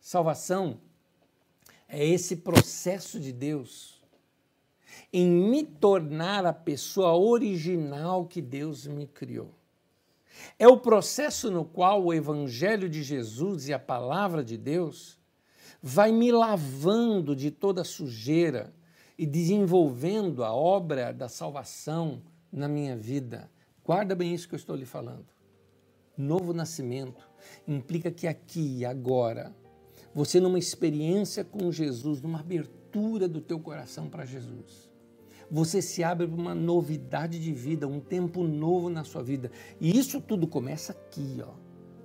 Salvação 0.00 0.78
é 1.88 2.04
esse 2.04 2.36
processo 2.36 3.20
de 3.20 3.32
Deus 3.32 3.95
em 5.18 5.30
me 5.30 5.64
tornar 5.64 6.44
a 6.44 6.52
pessoa 6.52 7.16
original 7.16 8.26
que 8.26 8.42
Deus 8.42 8.86
me 8.86 9.06
criou. 9.06 9.48
É 10.58 10.68
o 10.68 10.78
processo 10.78 11.50
no 11.50 11.64
qual 11.64 12.04
o 12.04 12.12
Evangelho 12.12 12.86
de 12.86 13.02
Jesus 13.02 13.66
e 13.66 13.72
a 13.72 13.78
palavra 13.78 14.44
de 14.44 14.58
Deus 14.58 15.18
vai 15.82 16.12
me 16.12 16.30
lavando 16.30 17.34
de 17.34 17.50
toda 17.50 17.82
sujeira 17.82 18.74
e 19.16 19.24
desenvolvendo 19.24 20.44
a 20.44 20.52
obra 20.52 21.14
da 21.14 21.30
salvação 21.30 22.20
na 22.52 22.68
minha 22.68 22.94
vida. 22.94 23.50
Guarda 23.82 24.14
bem 24.14 24.34
isso 24.34 24.46
que 24.46 24.54
eu 24.54 24.58
estou 24.58 24.76
lhe 24.76 24.84
falando. 24.84 25.24
Novo 26.14 26.52
nascimento 26.52 27.26
implica 27.66 28.10
que 28.10 28.26
aqui, 28.26 28.84
agora, 28.84 29.56
você 30.14 30.40
numa 30.40 30.58
experiência 30.58 31.42
com 31.42 31.72
Jesus, 31.72 32.20
numa 32.20 32.40
abertura 32.40 33.26
do 33.26 33.40
teu 33.40 33.58
coração 33.58 34.10
para 34.10 34.26
Jesus, 34.26 34.94
você 35.50 35.80
se 35.80 36.02
abre 36.02 36.26
para 36.26 36.36
uma 36.36 36.54
novidade 36.54 37.38
de 37.38 37.52
vida, 37.52 37.86
um 37.86 38.00
tempo 38.00 38.42
novo 38.42 38.88
na 38.88 39.04
sua 39.04 39.22
vida. 39.22 39.50
E 39.80 39.96
isso 39.96 40.20
tudo 40.20 40.46
começa 40.46 40.92
aqui, 40.92 41.42
ó. 41.42 41.54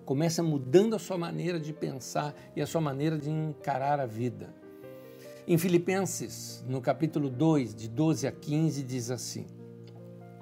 Começa 0.06 0.44
mudando 0.44 0.96
a 0.96 1.00
sua 1.00 1.18
maneira 1.18 1.60
de 1.60 1.72
pensar 1.72 2.36
e 2.56 2.62
a 2.62 2.68
sua 2.68 2.82
maneira 2.82 3.18
de 3.18 3.30
encarar 3.30 4.00
a 4.00 4.06
vida. 4.06 4.54
Em 5.48 5.58
Filipenses, 5.58 6.64
no 6.68 6.82
capítulo 6.82 7.30
2, 7.30 7.74
de 7.74 7.88
12 7.88 8.28
a 8.28 8.32
15, 8.32 8.84
diz 8.84 9.10
assim: 9.10 9.48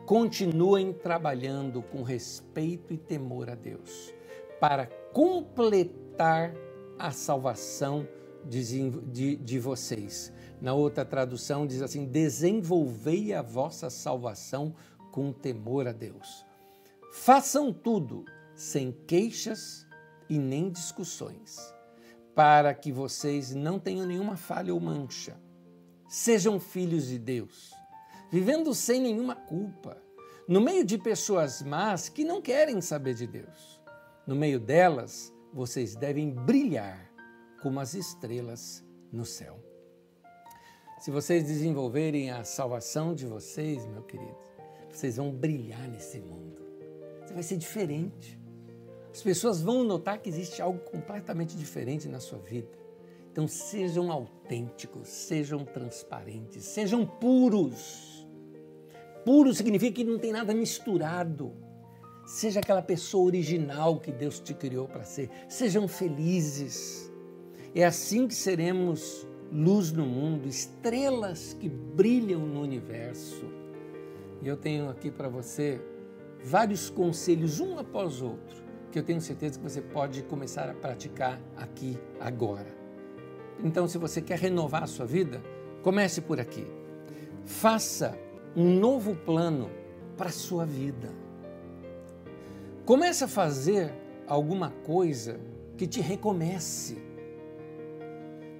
Continuem 0.05 0.91
trabalhando 0.91 1.81
com 1.81 2.03
respeito 2.03 2.93
e 2.93 2.97
temor 2.97 3.49
a 3.49 3.55
Deus, 3.55 4.13
para 4.59 4.87
completar 5.13 6.53
a 6.97 7.11
salvação 7.11 8.07
de, 8.45 9.35
de, 9.35 9.59
vocês 9.59 10.31
na 10.61 10.73
outra 10.73 11.05
tradução 11.05 11.65
diz 11.65 11.81
assim: 11.81 12.05
desenvolvei 12.05 13.33
a 13.33 13.41
vossa 13.41 13.89
salvação 13.89 14.75
com 15.11 15.31
temor 15.31 15.87
a 15.87 15.91
Deus. 15.91 16.45
Façam 17.11 17.73
tudo 17.73 18.25
sem 18.55 18.91
queixas 19.07 19.85
e 20.29 20.37
nem 20.37 20.69
discussões, 20.69 21.73
para 22.35 22.73
que 22.73 22.91
vocês 22.91 23.55
não 23.55 23.79
tenham 23.79 24.05
nenhuma 24.05 24.35
falha 24.35 24.73
ou 24.73 24.79
mancha. 24.79 25.37
Sejam 26.07 26.59
filhos 26.59 27.07
de 27.07 27.17
Deus, 27.17 27.73
vivendo 28.31 28.73
sem 28.73 29.01
nenhuma 29.01 29.35
culpa, 29.35 29.97
no 30.47 30.59
meio 30.59 30.83
de 30.83 30.97
pessoas 30.97 31.61
más 31.61 32.09
que 32.09 32.23
não 32.23 32.41
querem 32.41 32.81
saber 32.81 33.13
de 33.13 33.27
Deus. 33.27 33.79
No 34.25 34.35
meio 34.35 34.59
delas, 34.59 35.33
vocês 35.53 35.95
devem 35.95 36.29
brilhar 36.29 37.08
como 37.61 37.79
as 37.79 37.93
estrelas 37.93 38.83
no 39.11 39.25
céu. 39.25 39.59
Se 40.99 41.11
vocês 41.11 41.45
desenvolverem 41.45 42.29
a 42.29 42.43
salvação 42.43 43.15
de 43.15 43.25
vocês, 43.25 43.85
meu 43.85 44.03
querido, 44.03 44.35
vocês 44.89 45.15
vão 45.15 45.31
brilhar 45.31 45.87
nesse 45.87 46.19
mundo. 46.19 46.61
Você 47.25 47.33
vai 47.33 47.43
ser 47.43 47.57
diferente. 47.57 48.39
As 49.11 49.21
pessoas 49.21 49.61
vão 49.61 49.83
notar 49.83 50.19
que 50.19 50.29
existe 50.29 50.61
algo 50.61 50.79
completamente 50.79 51.55
diferente 51.55 52.07
na 52.07 52.19
sua 52.19 52.39
vida. 52.39 52.77
Então 53.31 53.47
sejam 53.47 54.11
autênticos, 54.11 55.07
sejam 55.07 55.63
transparentes, 55.63 56.65
sejam 56.65 57.05
puros. 57.05 58.27
Puro 59.23 59.53
significa 59.53 59.93
que 59.93 60.03
não 60.03 60.19
tem 60.19 60.31
nada 60.31 60.53
misturado. 60.53 61.53
Seja 62.25 62.59
aquela 62.59 62.81
pessoa 62.81 63.25
original 63.25 63.99
que 63.99 64.11
Deus 64.11 64.39
te 64.39 64.53
criou 64.53 64.87
para 64.87 65.03
ser. 65.03 65.29
Sejam 65.47 65.87
felizes. 65.87 67.08
É 67.73 67.85
assim 67.85 68.27
que 68.27 68.33
seremos 68.33 69.27
luz 69.51 69.91
no 69.91 70.05
mundo, 70.05 70.47
estrelas 70.47 71.53
que 71.59 71.69
brilham 71.69 72.39
no 72.39 72.61
universo. 72.61 73.45
E 74.41 74.47
eu 74.47 74.57
tenho 74.57 74.89
aqui 74.89 75.11
para 75.11 75.27
você 75.27 75.81
vários 76.43 76.89
conselhos, 76.89 77.59
um 77.59 77.77
após 77.77 78.21
outro, 78.21 78.63
que 78.91 78.97
eu 78.97 79.03
tenho 79.03 79.21
certeza 79.21 79.59
que 79.59 79.63
você 79.63 79.81
pode 79.81 80.23
começar 80.23 80.69
a 80.69 80.73
praticar 80.73 81.39
aqui 81.57 81.97
agora. 82.19 82.73
Então, 83.63 83.87
se 83.87 83.97
você 83.97 84.21
quer 84.21 84.39
renovar 84.39 84.83
a 84.83 84.87
sua 84.87 85.05
vida, 85.05 85.41
comece 85.83 86.21
por 86.21 86.39
aqui. 86.39 86.65
Faça 87.45 88.17
um 88.55 88.79
novo 88.79 89.15
plano 89.15 89.69
para 90.17 90.29
a 90.29 90.31
sua 90.31 90.65
vida. 90.65 91.09
Comece 92.85 93.23
a 93.23 93.27
fazer 93.27 93.93
alguma 94.25 94.71
coisa 94.71 95.39
que 95.77 95.85
te 95.85 96.01
recomece 96.01 97.08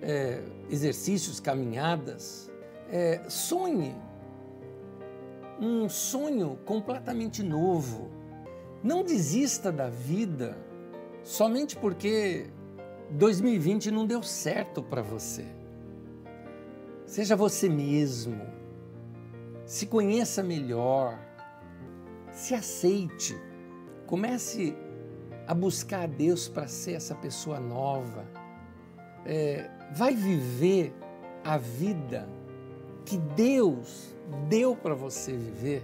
é, 0.02 0.42
exercícios, 0.70 1.40
caminhadas. 1.40 2.52
É, 2.92 3.22
sonhe 3.28 3.96
um 5.60 5.90
sonho 5.90 6.58
completamente 6.66 7.44
novo. 7.44 8.10
Não 8.82 9.04
desista 9.04 9.72
da 9.72 9.90
vida 9.90 10.58
somente 11.22 11.76
porque 11.76 12.48
2020 13.12 13.92
não 13.92 14.06
deu 14.06 14.24
certo 14.24 14.82
para 14.82 15.02
você. 15.02 15.46
Seja 17.06 17.36
você 17.36 17.68
mesmo. 17.68 18.42
Se 19.66 19.86
conheça 19.86 20.42
melhor. 20.42 21.20
Se 22.32 22.56
aceite. 22.56 23.38
Comece 24.06 24.76
a 25.46 25.54
buscar 25.54 26.04
a 26.04 26.08
Deus 26.08 26.48
para 26.48 26.68
ser 26.68 26.94
essa 26.94 27.16
pessoa 27.16 27.60
nova. 27.60 28.26
É, 29.26 29.70
vai 29.92 30.16
viver 30.16 30.94
a 31.44 31.58
vida 31.58 32.28
que 33.06 33.18
Deus 33.18 34.16
deu 34.48 34.76
para 34.76 34.94
você 34.94 35.32
viver. 35.32 35.84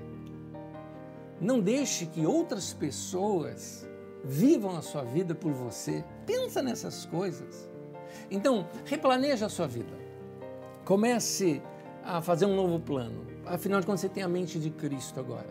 Não 1.39 1.59
deixe 1.59 2.05
que 2.05 2.25
outras 2.25 2.73
pessoas 2.73 3.87
vivam 4.23 4.75
a 4.77 4.81
sua 4.81 5.03
vida 5.03 5.35
por 5.35 5.51
você. 5.51 6.03
Pensa 6.25 6.61
nessas 6.61 7.05
coisas. 7.05 7.69
Então, 8.29 8.67
replaneja 8.85 9.45
a 9.45 9.49
sua 9.49 9.67
vida. 9.67 9.93
Comece 10.83 11.61
a 12.03 12.21
fazer 12.21 12.45
um 12.45 12.55
novo 12.55 12.79
plano. 12.79 13.25
Afinal 13.45 13.79
de 13.79 13.85
contas, 13.85 14.01
você 14.01 14.09
tem 14.09 14.23
a 14.23 14.27
mente 14.27 14.59
de 14.59 14.69
Cristo 14.69 15.19
agora. 15.19 15.49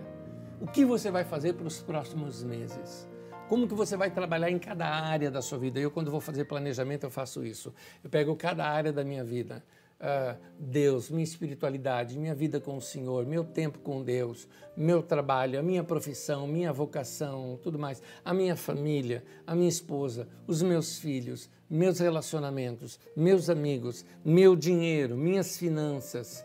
O 0.60 0.66
que 0.66 0.84
você 0.84 1.10
vai 1.10 1.24
fazer 1.24 1.54
para 1.54 1.66
os 1.66 1.82
próximos 1.82 2.42
meses? 2.42 3.08
Como 3.48 3.68
que 3.68 3.74
você 3.74 3.94
vai 3.94 4.10
trabalhar 4.10 4.50
em 4.50 4.58
cada 4.58 4.86
área 4.86 5.30
da 5.30 5.42
sua 5.42 5.58
vida? 5.58 5.78
Eu, 5.78 5.90
quando 5.90 6.10
vou 6.10 6.20
fazer 6.20 6.46
planejamento, 6.46 7.04
eu 7.04 7.10
faço 7.10 7.44
isso. 7.44 7.74
Eu 8.02 8.08
pego 8.08 8.34
cada 8.34 8.66
área 8.66 8.90
da 8.90 9.04
minha 9.04 9.22
vida. 9.22 9.62
Uh, 10.00 10.36
Deus, 10.58 11.10
minha 11.10 11.22
espiritualidade, 11.22 12.18
minha 12.18 12.34
vida 12.34 12.58
com 12.58 12.76
o 12.76 12.80
Senhor, 12.80 13.24
meu 13.26 13.44
tempo 13.44 13.78
com 13.78 14.02
Deus, 14.02 14.48
meu 14.76 15.02
trabalho, 15.02 15.58
a 15.58 15.62
minha 15.62 15.84
profissão, 15.84 16.46
minha 16.46 16.72
vocação, 16.72 17.58
tudo 17.62 17.78
mais, 17.78 18.02
a 18.24 18.34
minha 18.34 18.56
família, 18.56 19.22
a 19.46 19.54
minha 19.54 19.68
esposa, 19.68 20.26
os 20.46 20.60
meus 20.60 20.98
filhos, 20.98 21.48
meus 21.70 22.00
relacionamentos, 22.00 22.98
meus 23.16 23.48
amigos, 23.48 24.04
meu 24.24 24.56
dinheiro, 24.56 25.16
minhas 25.16 25.56
finanças, 25.56 26.44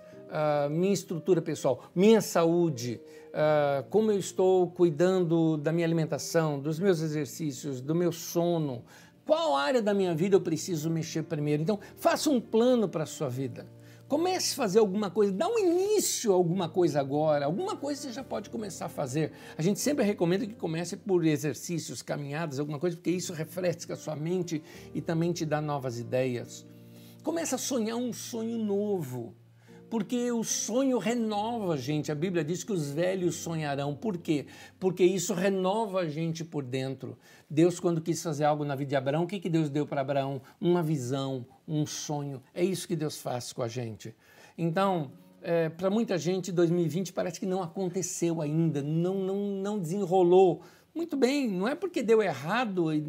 minha 0.70 0.94
estrutura 0.94 1.42
pessoal, 1.42 1.90
minha 1.96 2.22
saúde, 2.22 3.02
uh, 3.30 3.84
como 3.90 4.12
eu 4.12 4.20
estou 4.20 4.70
cuidando 4.72 5.58
da 5.58 5.72
minha 5.72 5.86
alimentação, 5.86 6.60
dos 6.60 6.80
meus 6.80 7.02
exercícios, 7.02 7.82
do 7.82 7.96
meu 7.96 8.12
sono, 8.12 8.84
qual 9.26 9.56
área 9.56 9.82
da 9.82 9.94
minha 9.94 10.14
vida 10.16 10.36
eu 10.36 10.42
preciso 10.42 10.90
mexer 10.90 11.24
primeiro. 11.24 11.62
Então, 11.62 11.80
faça 11.96 12.30
um 12.30 12.42
plano 12.42 12.88
para 12.90 13.04
a 13.04 13.08
sua 13.08 13.30
vida. 13.30 13.68
Comece 14.08 14.54
a 14.54 14.56
fazer 14.56 14.80
alguma 14.80 15.12
coisa, 15.12 15.32
dá 15.32 15.48
um 15.48 15.60
início 15.60 16.32
a 16.32 16.36
alguma 16.36 16.68
coisa 16.68 17.00
agora, 17.00 17.46
alguma 17.46 17.76
coisa 17.76 18.02
você 18.02 18.12
já 18.12 18.24
pode 18.24 18.50
começar 18.50 18.88
a 18.88 18.90
fazer. 18.90 19.32
A 19.56 19.62
gente 19.62 19.80
sempre 19.80 20.04
recomenda 20.04 20.48
que 20.48 20.56
comece 20.56 20.98
por 20.98 21.24
exercícios, 21.24 22.02
caminhadas, 22.02 22.60
alguma 22.60 22.80
coisa, 22.80 22.96
porque 22.96 23.12
isso 23.12 23.32
refresca 23.34 23.94
a 23.94 23.96
sua 23.98 24.16
mente 24.16 24.64
e 24.96 25.00
também 25.00 25.32
te 25.32 25.46
dá 25.46 25.62
novas 25.62 26.00
ideias. 26.00 26.66
Comece 27.22 27.54
a 27.54 27.58
sonhar 27.60 27.98
um 27.98 28.12
sonho 28.12 28.58
novo 28.58 29.36
porque 29.90 30.32
o 30.32 30.44
sonho 30.44 30.98
renova 30.98 31.74
a 31.74 31.78
gente. 31.78 32.12
A 32.12 32.16
Bíblia 32.16 32.44
diz 32.44 32.64
que 32.64 32.72
os 32.72 32.92
velhos 32.92 33.36
sonharão. 33.36 33.96
Por 33.96 34.18
quê? 34.18 34.46
Porque 34.80 35.04
isso 35.04 35.34
renova 35.34 36.02
a 36.02 36.08
gente 36.08 36.44
por 36.44 36.64
dentro. 36.64 37.18
Deus, 37.50 37.80
quando 37.80 38.02
quis 38.02 38.22
fazer 38.22 38.44
algo 38.44 38.64
na 38.64 38.76
vida 38.76 38.90
de 38.90 38.96
Abraão, 38.96 39.24
o 39.24 39.28
que, 39.28 39.40
que 39.40 39.50
Deus 39.50 39.70
deu 39.70 39.88
para 39.88 40.02
Abraão? 40.02 40.42
Uma 40.62 40.84
visão, 40.84 41.46
um 41.68 41.86
sonho. 41.86 42.42
É 42.54 42.64
isso 42.64 42.88
que 42.88 42.96
Deus 42.96 43.18
faz 43.18 43.52
com 43.52 43.64
a 43.64 43.68
gente. 43.68 44.16
Então, 44.58 45.12
é, 45.42 45.70
para 45.70 45.90
muita 45.90 46.18
gente 46.18 46.52
2020 46.52 47.14
parece 47.14 47.40
que 47.40 47.46
não 47.46 47.64
aconteceu 47.64 48.42
ainda, 48.42 48.82
não, 48.82 49.16
não, 49.16 49.38
não 49.38 49.80
desenrolou. 49.80 50.62
Muito 51.00 51.16
bem, 51.16 51.48
não 51.50 51.66
é 51.66 51.76
porque 51.76 52.04
deu 52.04 52.22
errado 52.22 52.94
e 52.94 53.00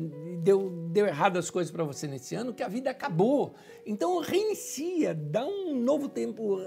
deu, 0.45 0.71
deu 0.93 1.07
errado 1.07 1.41
as 1.41 1.51
coisas 1.51 1.73
para 1.73 1.83
você 1.83 2.07
nesse 2.07 2.37
ano 2.37 2.55
que 2.55 2.63
a 2.63 2.69
vida 2.69 2.89
acabou. 2.89 3.53
Então 3.85 4.21
reinicia, 4.21 5.13
dá 5.13 5.45
um 5.45 5.75
novo 5.75 6.09
tempo, 6.09 6.61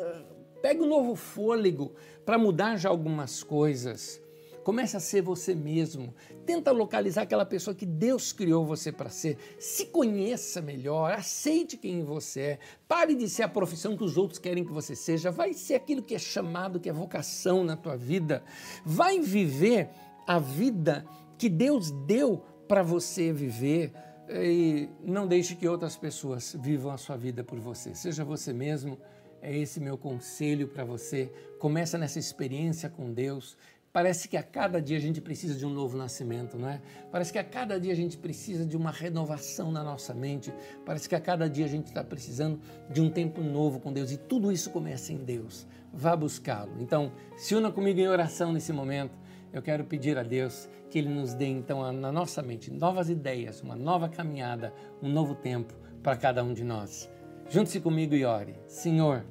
pega 0.62 0.84
um 0.84 0.86
novo 0.86 1.16
fôlego 1.16 1.94
para 2.26 2.38
mudar 2.38 2.76
já 2.76 2.90
algumas 2.90 3.42
coisas. 3.42 4.22
Comece 4.66 4.98
a 4.98 5.00
ser 5.00 5.22
você 5.22 5.56
mesmo. 5.56 6.14
Tenta 6.46 6.72
localizar 6.72 7.22
aquela 7.22 7.46
pessoa 7.46 7.74
que 7.74 7.86
Deus 7.86 8.34
criou 8.34 8.66
você 8.66 8.92
para 8.92 9.10
ser. 9.10 9.38
Se 9.60 9.86
conheça 9.86 10.62
melhor, 10.62 11.14
aceite 11.14 11.78
quem 11.78 12.04
você 12.04 12.40
é. 12.42 12.60
Pare 12.86 13.16
de 13.16 13.30
ser 13.30 13.44
a 13.44 13.50
profissão 13.50 13.96
que 13.96 14.04
os 14.04 14.18
outros 14.18 14.40
querem 14.40 14.66
que 14.66 14.74
você 14.74 14.94
seja. 14.94 15.32
Vai 15.32 15.54
ser 15.54 15.76
aquilo 15.76 16.02
que 16.02 16.16
é 16.16 16.20
chamado, 16.20 16.82
que 16.82 16.90
é 16.90 16.94
vocação 16.94 17.64
na 17.64 17.78
tua 17.78 17.96
vida. 17.96 18.44
Vai 18.86 19.20
viver 19.20 19.90
a 20.28 20.40
vida 20.40 21.06
que 21.38 21.50
Deus 21.50 21.92
deu 21.92 22.44
para 22.68 22.84
você 22.84 23.32
viver. 23.32 23.94
E 24.30 24.90
não 25.04 25.28
deixe 25.28 25.56
que 25.56 25.68
outras 25.68 25.98
pessoas 25.98 26.56
vivam 26.60 26.92
a 26.92 26.98
sua 26.98 27.18
vida 27.18 27.44
por 27.44 27.60
você. 27.60 27.94
Seja 27.94 28.24
você 28.24 28.54
mesmo. 28.54 28.98
É 29.42 29.56
esse 29.56 29.80
meu 29.80 29.98
conselho 29.98 30.70
para 30.70 30.86
você. 30.86 31.30
Começa 31.60 31.98
nessa 31.98 32.18
experiência 32.18 32.90
com 32.90 33.12
Deus 33.12 33.58
Parece 33.94 34.28
que 34.28 34.36
a 34.36 34.42
cada 34.42 34.82
dia 34.82 34.98
a 34.98 35.00
gente 35.00 35.22
precisa 35.22 35.54
de 35.54 35.68
um 35.68 35.70
novo 35.70 35.96
nascimento, 35.96 36.58
não 36.58 36.68
é? 36.68 36.82
Parece 37.12 37.32
que 37.32 37.38
a 37.38 37.44
cada 37.44 37.80
dia 37.80 37.94
a 37.94 37.96
gente 37.96 38.18
precisa 38.18 38.66
de 38.66 38.76
uma 38.76 38.90
renovação 38.90 39.72
na 39.72 39.84
nossa 39.84 40.16
mente. 40.16 40.52
Parece 40.84 41.08
que 41.08 41.14
a 41.14 41.22
cada 41.22 41.48
dia 41.48 41.66
a 41.66 41.70
gente 41.70 41.86
está 41.86 42.04
precisando 42.04 42.60
de 42.90 43.00
um 43.00 43.12
tempo 43.12 43.40
novo 43.44 43.80
com 43.80 43.94
Deus. 43.94 44.12
E 44.12 44.18
tudo 44.18 44.52
isso 44.52 44.72
começa 44.72 45.14
em 45.14 45.18
Deus. 45.18 45.68
Vá 45.94 46.16
buscá-lo. 46.16 46.72
Então, 46.80 47.12
se 47.38 47.54
una 47.54 47.72
comigo 47.72 48.00
em 48.00 48.08
oração 48.08 48.52
nesse 48.52 48.74
momento. 48.74 49.16
Eu 49.54 49.62
quero 49.62 49.86
pedir 49.86 50.18
a 50.18 50.24
Deus 50.24 50.68
que 50.90 50.98
Ele 50.98 51.10
nos 51.10 51.36
dê, 51.36 51.46
então, 51.46 51.94
na 51.94 52.12
nossa 52.12 52.42
mente 52.42 52.72
novas 52.72 53.08
ideias, 53.08 53.62
uma 53.62 53.76
nova 53.76 54.10
caminhada, 54.10 54.74
um 55.02 55.08
novo 55.08 55.36
tempo 55.36 55.76
para 56.02 56.18
cada 56.18 56.44
um 56.44 56.54
de 56.54 56.64
nós. 56.64 57.08
Junte-se 57.48 57.80
comigo 57.80 58.16
e 58.16 58.26
ore. 58.26 58.56
Senhor, 58.66 59.24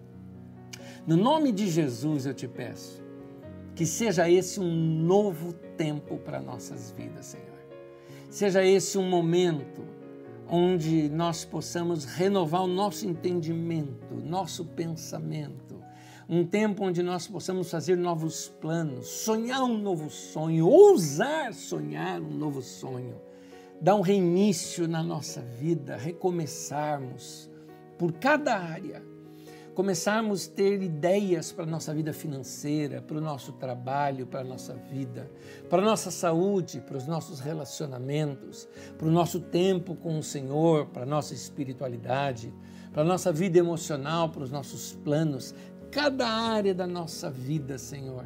no 1.05 1.16
nome 1.16 1.51
de 1.51 1.66
Jesus 1.68 2.25
eu 2.25 2.33
te 2.33 2.47
peço 2.47 3.03
que 3.75 3.85
seja 3.85 4.31
esse 4.31 4.61
um 4.61 4.70
novo 4.73 5.53
tempo 5.77 6.18
para 6.18 6.41
nossas 6.41 6.93
vidas, 6.93 7.27
Senhor. 7.27 7.47
Seja 8.31 8.64
esse 8.64 8.97
um 8.99 9.09
momento 9.09 9.83
onde 10.49 11.09
nós 11.09 11.45
possamos 11.45 12.05
renovar 12.05 12.62
o 12.62 12.66
nosso 12.66 13.07
entendimento, 13.07 14.14
nosso 14.14 14.64
pensamento. 14.64 15.72
Um 16.35 16.47
tempo 16.47 16.87
onde 16.87 17.03
nós 17.03 17.28
possamos 17.28 17.70
fazer 17.70 17.95
novos 17.95 18.49
planos, 18.49 19.07
sonhar 19.07 19.62
um 19.64 19.76
novo 19.76 20.09
sonho, 20.09 20.66
ousar 20.66 21.53
sonhar 21.53 22.22
um 22.22 22.30
novo 22.30 22.62
sonho, 22.62 23.20
dar 23.78 23.97
um 23.97 24.01
reinício 24.01 24.89
na 24.89 25.03
nossa 25.03 25.43
vida, 25.43 25.95
recomeçarmos 25.95 27.51
por 27.99 28.14
cada 28.14 28.57
área. 28.57 29.03
Começarmos 29.74 30.49
a 30.49 30.51
ter 30.51 30.83
ideias 30.83 31.53
para 31.53 31.64
a 31.64 31.66
nossa 31.66 31.95
vida 31.95 32.14
financeira, 32.14 33.03
para 33.03 33.18
o 33.18 33.20
nosso 33.20 33.53
trabalho, 33.53 34.26
para 34.26 34.41
a 34.41 34.45
nossa 34.45 34.74
vida, 34.74 35.30
para 35.68 35.83
a 35.83 35.85
nossa 35.85 36.11
saúde, 36.11 36.80
para 36.80 36.97
os 36.97 37.07
nossos 37.07 37.41
relacionamentos, 37.41 38.68
para 38.97 39.09
o 39.09 39.11
nosso 39.11 39.39
tempo 39.39 39.95
com 39.95 40.18
o 40.18 40.22
Senhor, 40.22 40.87
para 40.87 41.05
a 41.05 41.07
nossa 41.07 41.33
espiritualidade, 41.33 42.53
para 42.93 43.03
a 43.03 43.05
nossa 43.07 43.33
vida 43.33 43.59
emocional, 43.59 44.28
para 44.28 44.43
os 44.43 44.51
nossos 44.51 44.93
planos, 45.03 45.55
cada 45.93 46.26
área 46.26 46.74
da 46.74 46.86
nossa 46.86 47.30
vida, 47.30 47.76
Senhor, 47.76 48.24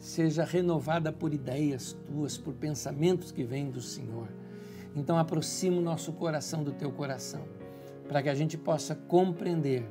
seja 0.00 0.44
renovada 0.44 1.12
por 1.12 1.32
ideias 1.32 1.96
tuas, 2.08 2.36
por 2.36 2.52
pensamentos 2.54 3.30
que 3.30 3.44
vêm 3.44 3.70
do 3.70 3.80
Senhor. 3.80 4.28
Então 4.96 5.16
aproxima 5.16 5.76
o 5.76 5.80
nosso 5.80 6.12
coração 6.12 6.64
do 6.64 6.72
teu 6.72 6.90
coração, 6.90 7.42
para 8.08 8.20
que 8.20 8.28
a 8.28 8.34
gente 8.34 8.58
possa 8.58 8.96
compreender 8.96 9.88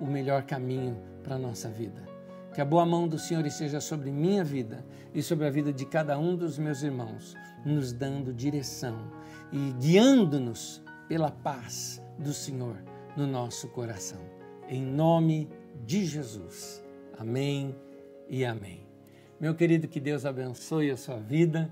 o 0.00 0.04
melhor 0.04 0.42
caminho 0.42 1.00
para 1.22 1.36
a 1.36 1.38
nossa 1.38 1.68
vida. 1.68 2.02
Que 2.52 2.60
a 2.60 2.64
boa 2.64 2.84
mão 2.84 3.06
do 3.06 3.20
Senhor 3.20 3.46
esteja 3.46 3.80
sobre 3.80 4.10
minha 4.10 4.42
vida 4.42 4.84
e 5.14 5.22
sobre 5.22 5.46
a 5.46 5.50
vida 5.50 5.72
de 5.72 5.86
cada 5.86 6.18
um 6.18 6.34
dos 6.34 6.58
meus 6.58 6.82
irmãos, 6.82 7.36
nos 7.64 7.92
dando 7.92 8.34
direção 8.34 8.98
e 9.52 9.72
guiando-nos 9.78 10.82
pela 11.08 11.30
paz 11.30 12.02
do 12.18 12.32
Senhor 12.32 12.76
no 13.16 13.28
nosso 13.28 13.68
coração. 13.68 14.20
Em 14.68 14.84
nome 14.84 15.48
de 15.84 16.04
Jesus. 16.04 16.82
Amém 17.18 17.74
e 18.28 18.44
amém. 18.44 18.86
Meu 19.40 19.54
querido, 19.54 19.88
que 19.88 20.00
Deus 20.00 20.24
abençoe 20.24 20.90
a 20.90 20.96
sua 20.96 21.18
vida 21.18 21.70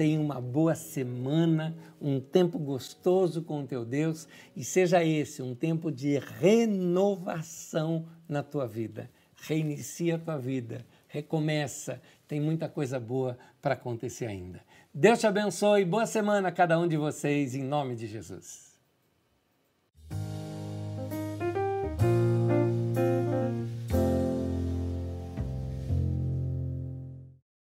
tenha 0.00 0.18
uma 0.18 0.40
boa 0.40 0.74
semana, 0.74 1.76
um 2.00 2.18
tempo 2.18 2.58
gostoso 2.58 3.42
com 3.42 3.60
o 3.60 3.66
teu 3.66 3.84
Deus 3.84 4.26
e 4.56 4.64
seja 4.64 5.04
esse 5.04 5.42
um 5.42 5.54
tempo 5.54 5.92
de 5.92 6.18
renovação 6.18 8.06
na 8.26 8.42
tua 8.42 8.66
vida. 8.66 9.10
Reinicia 9.42 10.16
a 10.16 10.18
tua 10.18 10.38
vida, 10.38 10.86
recomeça, 11.06 12.00
tem 12.26 12.40
muita 12.40 12.66
coisa 12.66 12.98
boa 12.98 13.36
para 13.60 13.74
acontecer 13.74 14.24
ainda. 14.24 14.62
Deus 14.94 15.20
te 15.20 15.26
abençoe, 15.26 15.84
boa 15.84 16.06
semana 16.06 16.48
a 16.48 16.52
cada 16.52 16.78
um 16.78 16.88
de 16.88 16.96
vocês, 16.96 17.54
em 17.54 17.62
nome 17.62 17.94
de 17.94 18.06
Jesus. 18.06 18.69